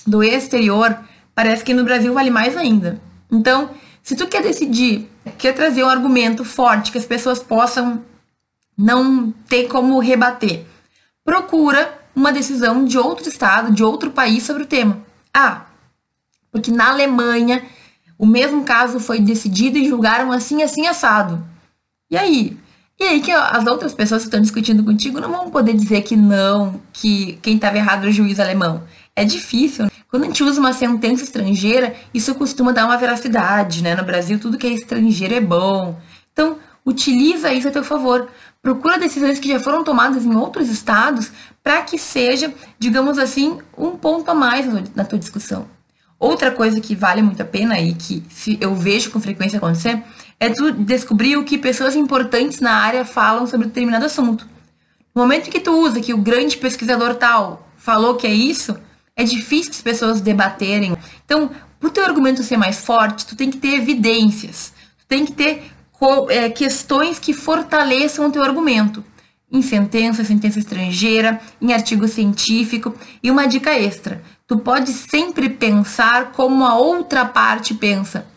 [0.06, 0.98] do exterior,
[1.34, 3.02] parece que no Brasil vale mais ainda.
[3.32, 3.70] Então,
[4.04, 8.04] se tu quer decidir, quer trazer um argumento forte que as pessoas possam
[8.78, 10.66] não ter como rebater,
[11.24, 15.02] procura uma decisão de outro estado, de outro país sobre o tema.
[15.34, 15.66] Ah,
[16.52, 17.64] porque na Alemanha,
[18.18, 21.44] o mesmo caso foi decidido e julgaram assim, assim, assado.
[22.10, 22.58] E aí?
[23.00, 26.16] E aí que as outras pessoas que estão discutindo contigo não vão poder dizer que
[26.16, 28.84] não, que quem estava errado era o juiz alemão.
[29.16, 29.90] É difícil.
[30.08, 33.96] Quando a gente usa uma sentença estrangeira, isso costuma dar uma veracidade, né?
[33.96, 36.00] No Brasil, tudo que é estrangeiro é bom.
[36.32, 38.28] Então, utiliza isso a teu favor.
[38.62, 41.32] Procura decisões que já foram tomadas em outros estados
[41.64, 45.66] para que seja, digamos assim, um ponto a mais na tua discussão.
[46.22, 48.24] Outra coisa que vale muito a pena e que
[48.62, 50.04] eu vejo com frequência acontecer
[50.40, 54.48] é tu descobrir o que pessoas importantes na área falam sobre determinado assunto.
[55.16, 58.78] No momento que tu usa que o grande pesquisador tal falou que é isso,
[59.16, 60.96] é difícil as pessoas debaterem.
[61.26, 65.26] Então, para o teu argumento ser mais forte, tu tem que ter evidências, tu tem
[65.26, 65.72] que ter
[66.30, 69.04] é, questões que fortaleçam o teu argumento.
[69.52, 72.96] Em sentença, sentença estrangeira, em artigo científico.
[73.24, 78.28] E uma dica extra: tu pode sempre pensar como a outra parte pensa.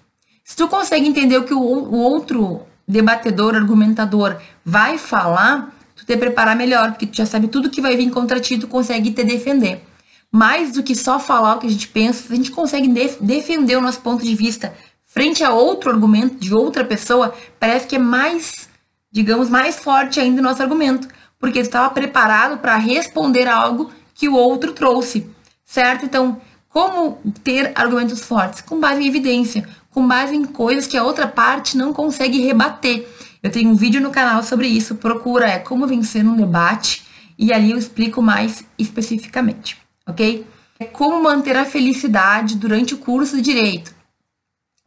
[0.44, 6.54] Se tu consegue entender o que o, outro debatedor, argumentador vai falar, tu te preparar
[6.54, 9.82] melhor, porque tu já sabe tudo que vai vir contra ti, tu consegue te defender.
[10.30, 13.76] Mais do que só falar o que a gente pensa, a gente consegue def defender
[13.76, 14.72] o nosso ponto de vista
[15.04, 18.68] frente a outro argumento de outra pessoa, parece que é mais,
[19.10, 21.08] digamos, mais forte ainda o nosso argumento,
[21.40, 25.33] porque tu estava preparado para responder algo que o outro trouxe,
[25.64, 26.04] certo?
[26.04, 28.60] Então, como ter argumentos fortes?
[28.60, 33.08] Com base em evidência, com base em coisas que a outra parte não consegue rebater.
[33.42, 37.04] Eu tenho um vídeo no canal sobre isso, procura é como vencer um debate
[37.38, 40.46] e ali eu explico mais especificamente, ok?
[40.78, 43.94] É como manter a felicidade durante o curso de direito.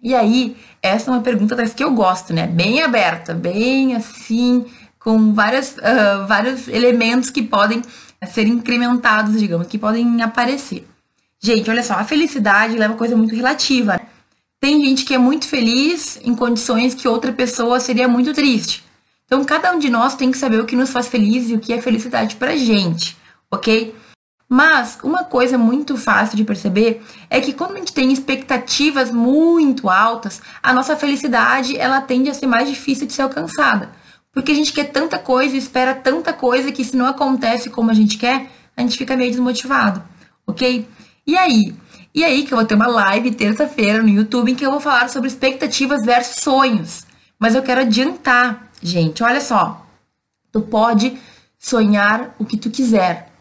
[0.02, 2.46] E aí, essa é uma pergunta das que eu gosto, né?
[2.46, 4.66] Bem aberta, bem assim,
[5.00, 7.82] com várias, uh, vários elementos que podem
[8.26, 10.88] ser incrementados, digamos, que podem aparecer.
[11.40, 13.94] Gente, olha só, a felicidade uma coisa muito relativa.
[13.94, 14.08] Né?
[14.60, 18.84] Tem gente que é muito feliz em condições que outra pessoa seria muito triste.
[19.26, 21.60] Então, cada um de nós tem que saber o que nos faz feliz e o
[21.60, 23.18] que é felicidade pra gente,
[23.52, 23.94] ok?
[24.50, 29.90] Mas uma coisa muito fácil de perceber é que quando a gente tem expectativas muito
[29.90, 33.92] altas, a nossa felicidade ela tende a ser mais difícil de ser alcançada.
[34.38, 37.94] Porque a gente quer tanta coisa, espera tanta coisa que se não acontece como a
[37.96, 40.04] gente quer, a gente fica meio desmotivado,
[40.46, 40.88] ok?
[41.26, 41.74] E aí?
[42.14, 44.80] E aí que eu vou ter uma live terça-feira no YouTube em que eu vou
[44.80, 47.08] falar sobre expectativas versus sonhos.
[47.40, 49.84] Mas eu quero adiantar, gente, olha só.
[50.52, 51.18] Tu pode
[51.58, 53.32] sonhar o que tu quiser,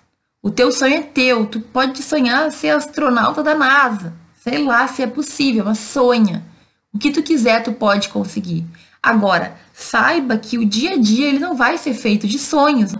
[0.43, 1.45] o teu sonho é teu.
[1.45, 4.15] Tu pode sonhar ser astronauta da NASA.
[4.43, 6.43] Sei lá se é possível, mas sonha.
[6.91, 8.65] O que tu quiser, tu pode conseguir.
[9.07, 12.93] Agora, saiba que o dia a dia ele não vai ser feito de sonhos.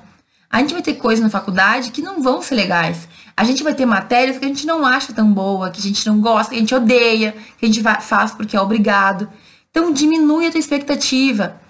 [0.49, 3.09] A gente vai ter coisas na faculdade que não vão ser legais.
[3.37, 6.07] A gente vai ter matérias que a gente não acha tão boa, que a gente
[6.07, 9.29] não gosta, que a gente odeia, que a gente faz porque é obrigado.
[9.69, 11.61] Então diminui a tua expectativa.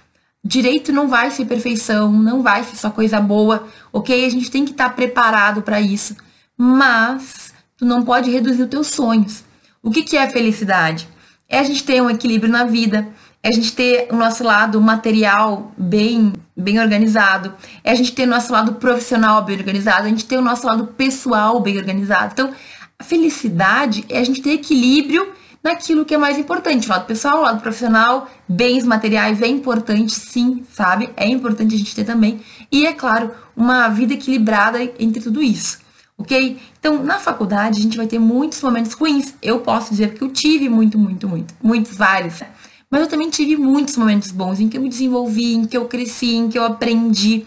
[0.45, 4.27] Direito não vai ser perfeição, não vai ser só coisa boa, ok?
[4.27, 6.15] A gente tem que estar preparado para isso.
[6.59, 9.45] Mas tu não pode reduzir os teus sonhos.
[9.83, 11.09] O que, que é felicidade?
[11.49, 13.09] É a gente ter um equilíbrio na vida,
[13.47, 17.55] é a gente ter o nosso lado material bem, bem organizado,
[17.85, 20.67] é a gente ter o nosso lado profissional bem organizado, a gente ter o nosso
[20.67, 22.33] lado pessoal bem organizado.
[22.33, 22.53] Então,
[22.99, 25.33] a felicidade é a gente ter equilíbrio
[25.63, 26.89] naquilo que é mais importante.
[26.89, 31.09] O lado pessoal, o lado profissional, bens materiais é importante, sim, sabe?
[31.17, 32.41] É importante a gente ter também.
[32.73, 35.79] E, é claro, uma vida equilibrada entre tudo isso,
[36.19, 36.59] ok?
[36.81, 39.35] Então, na faculdade, a gente vai ter muitos momentos ruins.
[39.41, 42.41] Eu posso dizer que eu tive muito, muito, muito, muitos, vários.
[42.91, 45.87] Mas eu também tive muitos momentos bons em que eu me desenvolvi, em que eu
[45.87, 47.45] cresci, em que eu aprendi.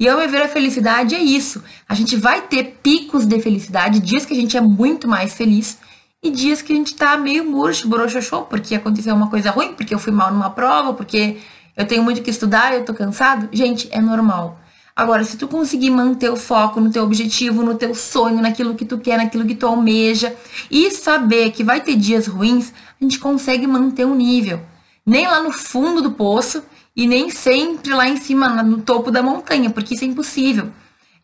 [0.00, 1.62] E ao meu ver, a felicidade é isso.
[1.88, 5.78] A gente vai ter picos de felicidade, dias que a gente é muito mais feliz,
[6.22, 9.94] e dias que a gente tá meio murcho, borochochô, porque aconteceu uma coisa ruim, porque
[9.94, 11.36] eu fui mal numa prova, porque
[11.76, 13.48] eu tenho muito que estudar, eu tô cansado.
[13.52, 14.58] Gente, é normal.
[14.96, 18.84] Agora, se tu conseguir manter o foco no teu objetivo, no teu sonho, naquilo que
[18.84, 20.34] tu quer, naquilo que tu almeja,
[20.68, 24.60] e saber que vai ter dias ruins, a gente consegue manter o um nível.
[25.08, 26.62] Nem lá no fundo do poço
[26.94, 30.70] e nem sempre lá em cima, no topo da montanha, porque isso é impossível.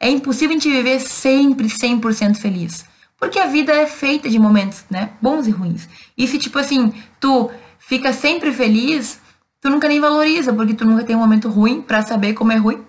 [0.01, 2.87] É impossível a gente viver sempre 100% feliz.
[3.18, 5.11] Porque a vida é feita de momentos, né?
[5.20, 5.87] Bons e ruins.
[6.16, 9.20] E se, tipo assim, tu fica sempre feliz,
[9.61, 12.57] tu nunca nem valoriza, porque tu nunca tem um momento ruim para saber como é
[12.57, 12.83] ruim,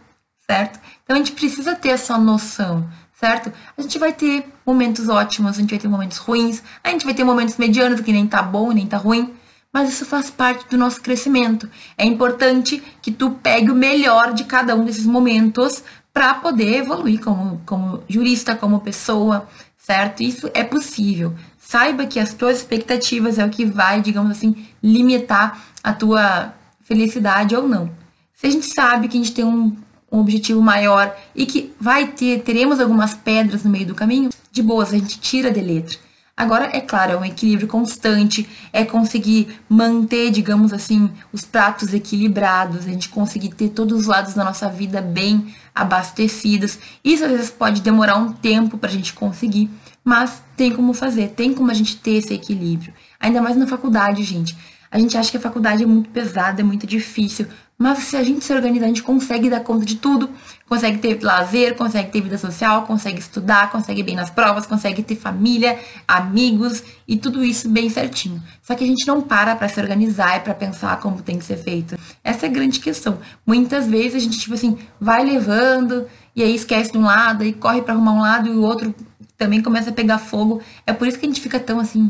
[0.50, 0.80] certo?
[1.04, 2.88] Então a gente precisa ter essa noção,
[3.20, 3.52] certo?
[3.78, 7.14] A gente vai ter momentos ótimos, a gente vai ter momentos ruins, a gente vai
[7.14, 9.34] ter momentos medianos que nem tá bom nem tá ruim,
[9.76, 11.70] mas isso faz parte do nosso crescimento.
[11.98, 15.84] É importante que tu pegue o melhor de cada um desses momentos
[16.14, 19.46] para poder evoluir como, como jurista, como pessoa,
[19.78, 20.24] certo?
[20.24, 21.34] Isso é possível.
[21.60, 27.54] Saiba que as tuas expectativas é o que vai, digamos assim, limitar a tua felicidade
[27.54, 27.92] ou não.
[28.34, 29.76] Se a gente sabe que a gente tem um,
[30.10, 34.64] um objetivo maior e que vai ter, teremos algumas pedras no meio do caminho, de
[34.64, 36.05] boas, a gente tira de letra.
[36.38, 42.86] Agora, é claro, é um equilíbrio constante, é conseguir manter, digamos assim, os pratos equilibrados,
[42.86, 46.78] a gente conseguir ter todos os lados da nossa vida bem abastecidos.
[47.02, 49.70] Isso às vezes pode demorar um tempo para a gente conseguir,
[50.04, 52.94] mas tem como fazer, tem como a gente ter esse equilíbrio.
[53.18, 54.58] Ainda mais na faculdade, gente.
[54.92, 58.24] A gente acha que a faculdade é muito pesada, é muito difícil, mas se a
[58.24, 60.30] gente se organizar, a gente consegue dar conta de tudo.
[60.68, 65.16] Consegue ter lazer, consegue ter vida social, consegue estudar, consegue bem nas provas, consegue ter
[65.16, 65.78] família,
[66.08, 68.42] amigos e tudo isso bem certinho.
[68.64, 71.46] Só que a gente não para para se organizar e para pensar como tem que
[71.46, 71.98] ser feito.
[72.24, 73.20] Essa é a grande questão.
[73.46, 77.52] Muitas vezes a gente, tipo assim, vai levando e aí esquece de um lado e
[77.54, 78.96] corre para arrumar um lado e o outro
[79.38, 80.62] também começa a pegar fogo.
[80.88, 82.10] É por isso que a gente fica tão assim,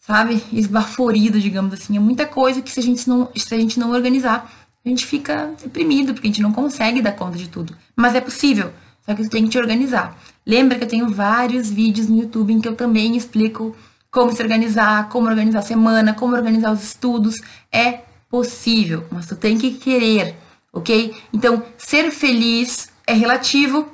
[0.00, 1.96] sabe, esbaforido, digamos assim.
[1.96, 4.50] É muita coisa que se a gente não, se a gente não organizar,
[4.84, 7.76] a gente fica deprimido, porque a gente não consegue dar conta de tudo.
[7.94, 8.72] Mas é possível,
[9.04, 10.18] só que tu tem que te organizar.
[10.46, 13.76] Lembra que eu tenho vários vídeos no YouTube em que eu também explico
[14.10, 17.40] como se organizar, como organizar a semana, como organizar os estudos.
[17.70, 20.36] É possível, mas tu tem que querer,
[20.72, 21.14] ok?
[21.32, 23.88] Então, ser feliz é relativo.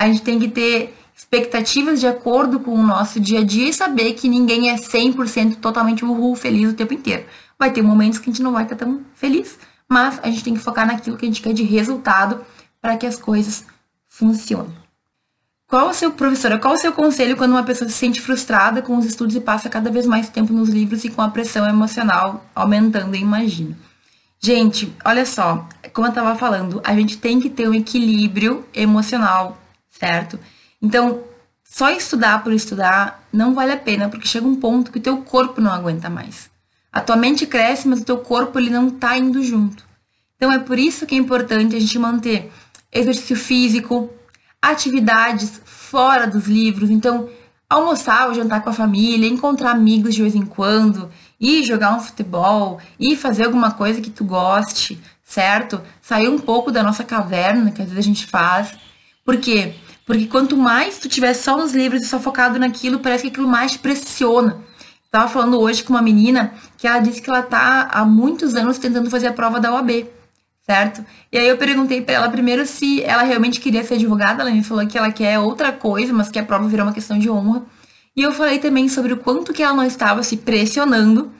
[0.00, 3.72] A gente tem que ter expectativas de acordo com o nosso dia a dia e
[3.72, 7.24] saber que ninguém é 100% totalmente uhul, feliz o tempo inteiro.
[7.58, 9.58] Vai ter momentos que a gente não vai estar tão feliz,
[9.88, 12.44] mas a gente tem que focar naquilo que a gente quer de resultado
[12.80, 13.64] para que as coisas
[14.06, 14.74] funcionem.
[15.68, 18.96] Qual o seu, professora, qual o seu conselho quando uma pessoa se sente frustrada com
[18.96, 22.44] os estudos e passa cada vez mais tempo nos livros e com a pressão emocional
[22.54, 23.76] aumentando, imagino?
[24.38, 29.58] Gente, olha só, como eu estava falando, a gente tem que ter um equilíbrio emocional,
[29.90, 30.38] certo?
[30.80, 31.24] Então,
[31.64, 35.18] só estudar por estudar não vale a pena, porque chega um ponto que o teu
[35.22, 36.48] corpo não aguenta mais.
[36.96, 39.84] A tua mente cresce, mas o teu corpo ele não está indo junto.
[40.34, 42.50] Então é por isso que é importante a gente manter
[42.90, 44.08] exercício físico,
[44.62, 46.88] atividades fora dos livros.
[46.88, 47.28] Então,
[47.68, 52.00] almoçar ou jantar com a família, encontrar amigos de vez em quando, ir jogar um
[52.00, 55.82] futebol, ir fazer alguma coisa que tu goste, certo?
[56.00, 58.70] Sair um pouco da nossa caverna, que às vezes a gente faz.
[59.22, 59.74] Por quê?
[60.06, 63.48] Porque quanto mais tu tiver só nos livros e só focado naquilo, parece que aquilo
[63.48, 64.64] mais te pressiona.
[65.06, 68.78] Estava falando hoje com uma menina que ela disse que ela tá há muitos anos
[68.78, 70.06] tentando fazer a prova da OAB
[70.66, 71.04] certo?
[71.30, 74.64] E aí eu perguntei para ela primeiro se ela realmente queria ser advogada, ela me
[74.64, 77.62] falou que ela quer outra coisa, mas que a prova virou uma questão de honra.
[78.16, 81.30] E eu falei também sobre o quanto que ela não estava se pressionando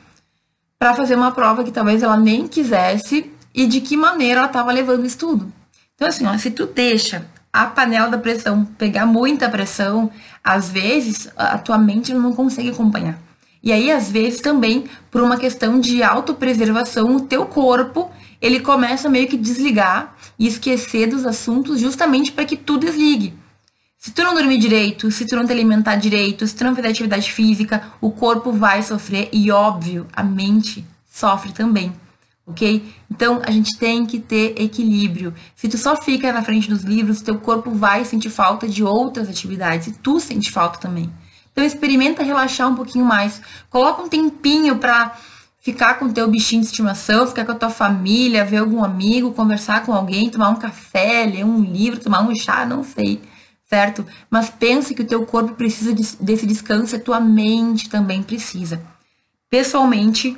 [0.78, 4.70] para fazer uma prova que talvez ela nem quisesse e de que maneira ela estava
[4.70, 5.52] levando isso tudo.
[5.94, 10.10] Então assim, ó, se tu deixa a panela da pressão pegar muita pressão,
[10.44, 13.25] às vezes a tua mente não consegue acompanhar.
[13.66, 18.08] E aí, às vezes, também, por uma questão de autopreservação, o teu corpo
[18.40, 23.34] ele começa meio que desligar e esquecer dos assuntos justamente para que tu desligue.
[23.98, 26.90] Se tu não dormir direito, se tu não te alimentar direito, se tu não fizer
[26.90, 31.92] atividade física, o corpo vai sofrer e, óbvio, a mente sofre também,
[32.46, 32.94] ok?
[33.10, 35.34] Então, a gente tem que ter equilíbrio.
[35.56, 39.28] Se tu só fica na frente dos livros, teu corpo vai sentir falta de outras
[39.28, 41.10] atividades e tu sente falta também.
[41.56, 43.40] Então, experimenta relaxar um pouquinho mais.
[43.70, 45.16] Coloca um tempinho para
[45.58, 49.32] ficar com o teu bichinho de estimação, ficar com a tua família, ver algum amigo,
[49.32, 53.22] conversar com alguém, tomar um café, ler um livro, tomar um chá, não sei,
[53.70, 54.06] certo?
[54.30, 58.82] Mas pense que o teu corpo precisa desse descanso, a tua mente também precisa.
[59.48, 60.36] Pessoalmente,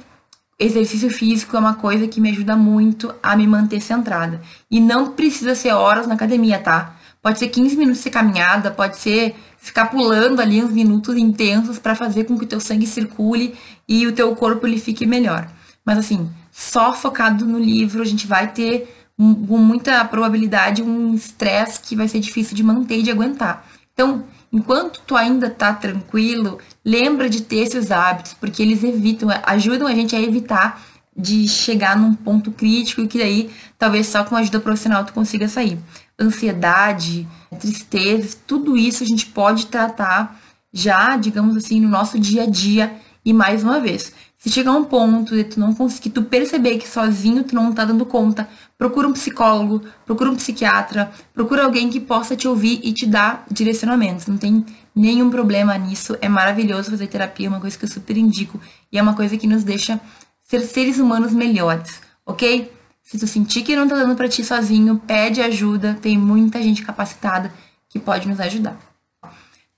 [0.56, 4.40] exercício físico é uma coisa que me ajuda muito a me manter centrada.
[4.70, 6.94] E não precisa ser horas na academia, tá?
[7.20, 9.34] Pode ser 15 minutos de caminhada, pode ser
[9.68, 13.54] ficar pulando ali uns minutos intensos para fazer com que o teu sangue circule
[13.86, 15.48] e o teu corpo ele fique melhor.
[15.84, 21.80] Mas assim, só focado no livro, a gente vai ter com muita probabilidade um estresse
[21.80, 23.66] que vai ser difícil de manter e de aguentar.
[23.92, 29.86] Então, enquanto tu ainda tá tranquilo, lembra de ter esses hábitos, porque eles evitam, ajudam
[29.86, 30.80] a gente a evitar
[31.14, 35.48] de chegar num ponto crítico e que daí talvez só com ajuda profissional tu consiga
[35.48, 35.78] sair
[36.18, 37.26] ansiedade,
[37.60, 40.40] tristeza, tudo isso a gente pode tratar
[40.72, 42.92] já, digamos assim, no nosso dia a dia.
[43.24, 46.88] E mais uma vez, se chegar um ponto de tu não conseguir, tu perceber que
[46.88, 48.48] sozinho tu não tá dando conta,
[48.78, 53.44] procura um psicólogo, procura um psiquiatra, procura alguém que possa te ouvir e te dar
[53.50, 54.26] direcionamentos.
[54.26, 54.64] Não tem
[54.94, 56.16] nenhum problema nisso.
[56.20, 58.60] É maravilhoso fazer terapia, é uma coisa que eu super indico
[58.92, 60.00] e é uma coisa que nos deixa
[60.42, 62.72] ser seres humanos melhores, ok?
[63.08, 66.82] Se tu sentir que não tá dando para ti sozinho, pede ajuda, tem muita gente
[66.82, 67.50] capacitada
[67.88, 68.78] que pode nos ajudar.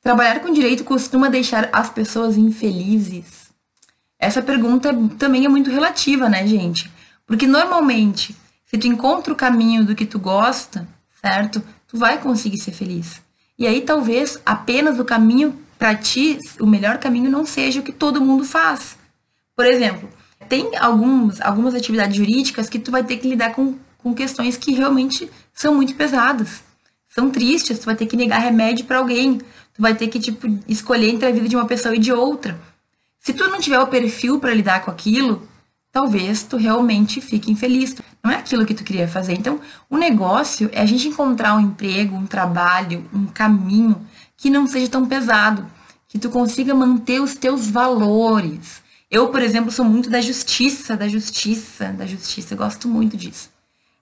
[0.02, 3.52] Trabalhar com direito costuma deixar as pessoas infelizes?
[4.18, 6.90] Essa pergunta também é muito relativa, né, gente?
[7.24, 8.34] Porque normalmente,
[8.66, 10.88] se tu encontra o caminho do que tu gosta,
[11.22, 11.62] certo?
[11.86, 13.22] Tu vai conseguir ser feliz.
[13.56, 17.92] E aí talvez apenas o caminho para ti, o melhor caminho não seja o que
[17.92, 18.98] todo mundo faz.
[19.54, 20.08] Por exemplo,
[20.48, 24.72] tem alguns, algumas atividades jurídicas que tu vai ter que lidar com, com questões que
[24.72, 26.62] realmente são muito pesadas.
[27.08, 29.38] São tristes, tu vai ter que negar remédio para alguém.
[29.74, 32.58] Tu vai ter que, tipo, escolher entre a vida de uma pessoa e de outra.
[33.18, 35.46] Se tu não tiver o perfil para lidar com aquilo,
[35.92, 37.96] talvez tu realmente fique infeliz.
[38.22, 39.34] Não é aquilo que tu queria fazer.
[39.34, 44.00] Então, o negócio é a gente encontrar um emprego, um trabalho, um caminho
[44.36, 45.66] que não seja tão pesado,
[46.08, 51.08] que tu consiga manter os teus valores, eu, por exemplo, sou muito da justiça, da
[51.08, 52.54] justiça, da justiça.
[52.54, 53.50] Eu gosto muito disso.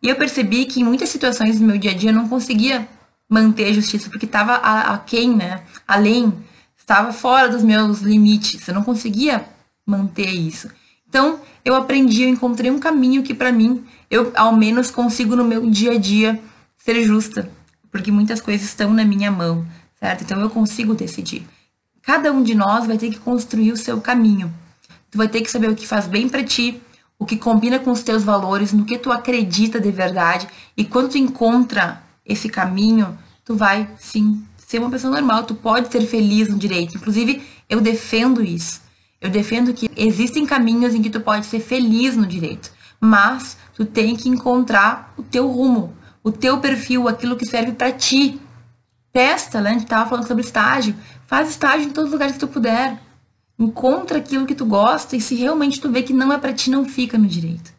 [0.03, 2.89] E eu percebi que em muitas situações do meu dia a dia eu não conseguia
[3.29, 5.63] manter a justiça, porque estava aquém, né?
[5.87, 6.33] Além,
[6.77, 8.67] estava fora dos meus limites.
[8.69, 9.45] Eu não conseguia
[9.87, 10.69] manter isso.
[11.09, 15.45] Então, eu aprendi, eu encontrei um caminho que para mim, eu ao menos consigo no
[15.45, 16.41] meu dia a dia
[16.77, 17.51] ser justa,
[17.91, 19.67] porque muitas coisas estão na minha mão,
[19.99, 20.23] certo?
[20.23, 21.47] Então eu consigo decidir
[22.09, 24.51] Cada um de nós vai ter que construir o seu caminho.
[25.11, 26.81] Tu vai ter que saber o que faz bem para ti,
[27.19, 30.47] o que combina com os teus valores, no que tu acredita de verdade.
[30.77, 35.91] E quando tu encontra esse caminho, tu vai sim ser uma pessoa normal, tu pode
[35.91, 36.97] ser feliz no direito.
[36.97, 38.83] Inclusive, eu defendo isso.
[39.21, 43.85] Eu defendo que existem caminhos em que tu pode ser feliz no direito, mas tu
[43.85, 45.93] tem que encontrar o teu rumo,
[46.23, 48.41] o teu perfil, aquilo que serve para ti.
[49.13, 49.71] Testa, né?
[49.71, 50.95] A gente tava falando sobre estágio.
[51.27, 53.01] Faz estágio em todos os lugares que tu puder.
[53.59, 56.71] Encontra aquilo que tu gosta e se realmente tu vê que não é para ti,
[56.71, 57.73] não fica no direito.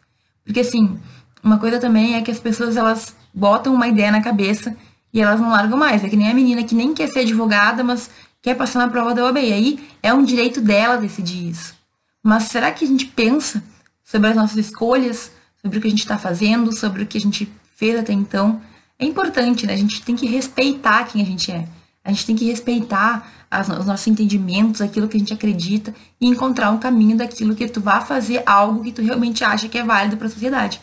[0.44, 0.98] Porque assim,
[1.42, 4.76] uma coisa também é que as pessoas elas botam uma ideia na cabeça
[5.12, 6.04] e elas não largam mais.
[6.04, 8.10] É que nem a menina que nem quer ser advogada, mas
[8.42, 9.38] quer passar na prova da OAB.
[9.38, 11.74] E aí é um direito dela decidir isso.
[12.22, 13.62] Mas será que a gente pensa
[14.04, 17.20] sobre as nossas escolhas, sobre o que a gente está fazendo, sobre o que a
[17.20, 18.60] gente fez até então?
[18.98, 19.72] É importante, né?
[19.72, 21.66] A gente tem que respeitar quem a gente é.
[22.04, 26.26] A gente tem que respeitar as, os nossos entendimentos, aquilo que a gente acredita e
[26.26, 29.82] encontrar um caminho daquilo que tu vá fazer algo que tu realmente acha que é
[29.82, 30.80] válido para a sociedade.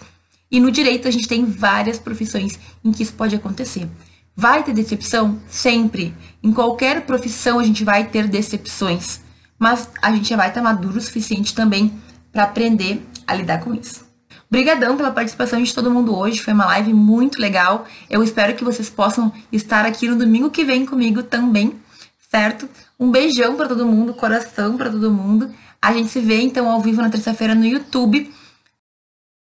[0.51, 3.87] E no direito a gente tem várias profissões em que isso pode acontecer.
[4.35, 5.39] Vai ter decepção?
[5.49, 6.13] Sempre.
[6.43, 9.21] Em qualquer profissão a gente vai ter decepções.
[9.57, 11.91] Mas a gente já vai estar maduro o suficiente também
[12.31, 14.05] para aprender a lidar com isso.
[14.49, 17.85] Obrigadão pela participação de todo mundo hoje, foi uma live muito legal.
[18.09, 21.75] Eu espero que vocês possam estar aqui no domingo que vem comigo também,
[22.29, 22.69] certo?
[22.99, 25.51] Um beijão para todo mundo, coração para todo mundo.
[25.81, 28.31] A gente se vê então ao vivo na terça-feira no YouTube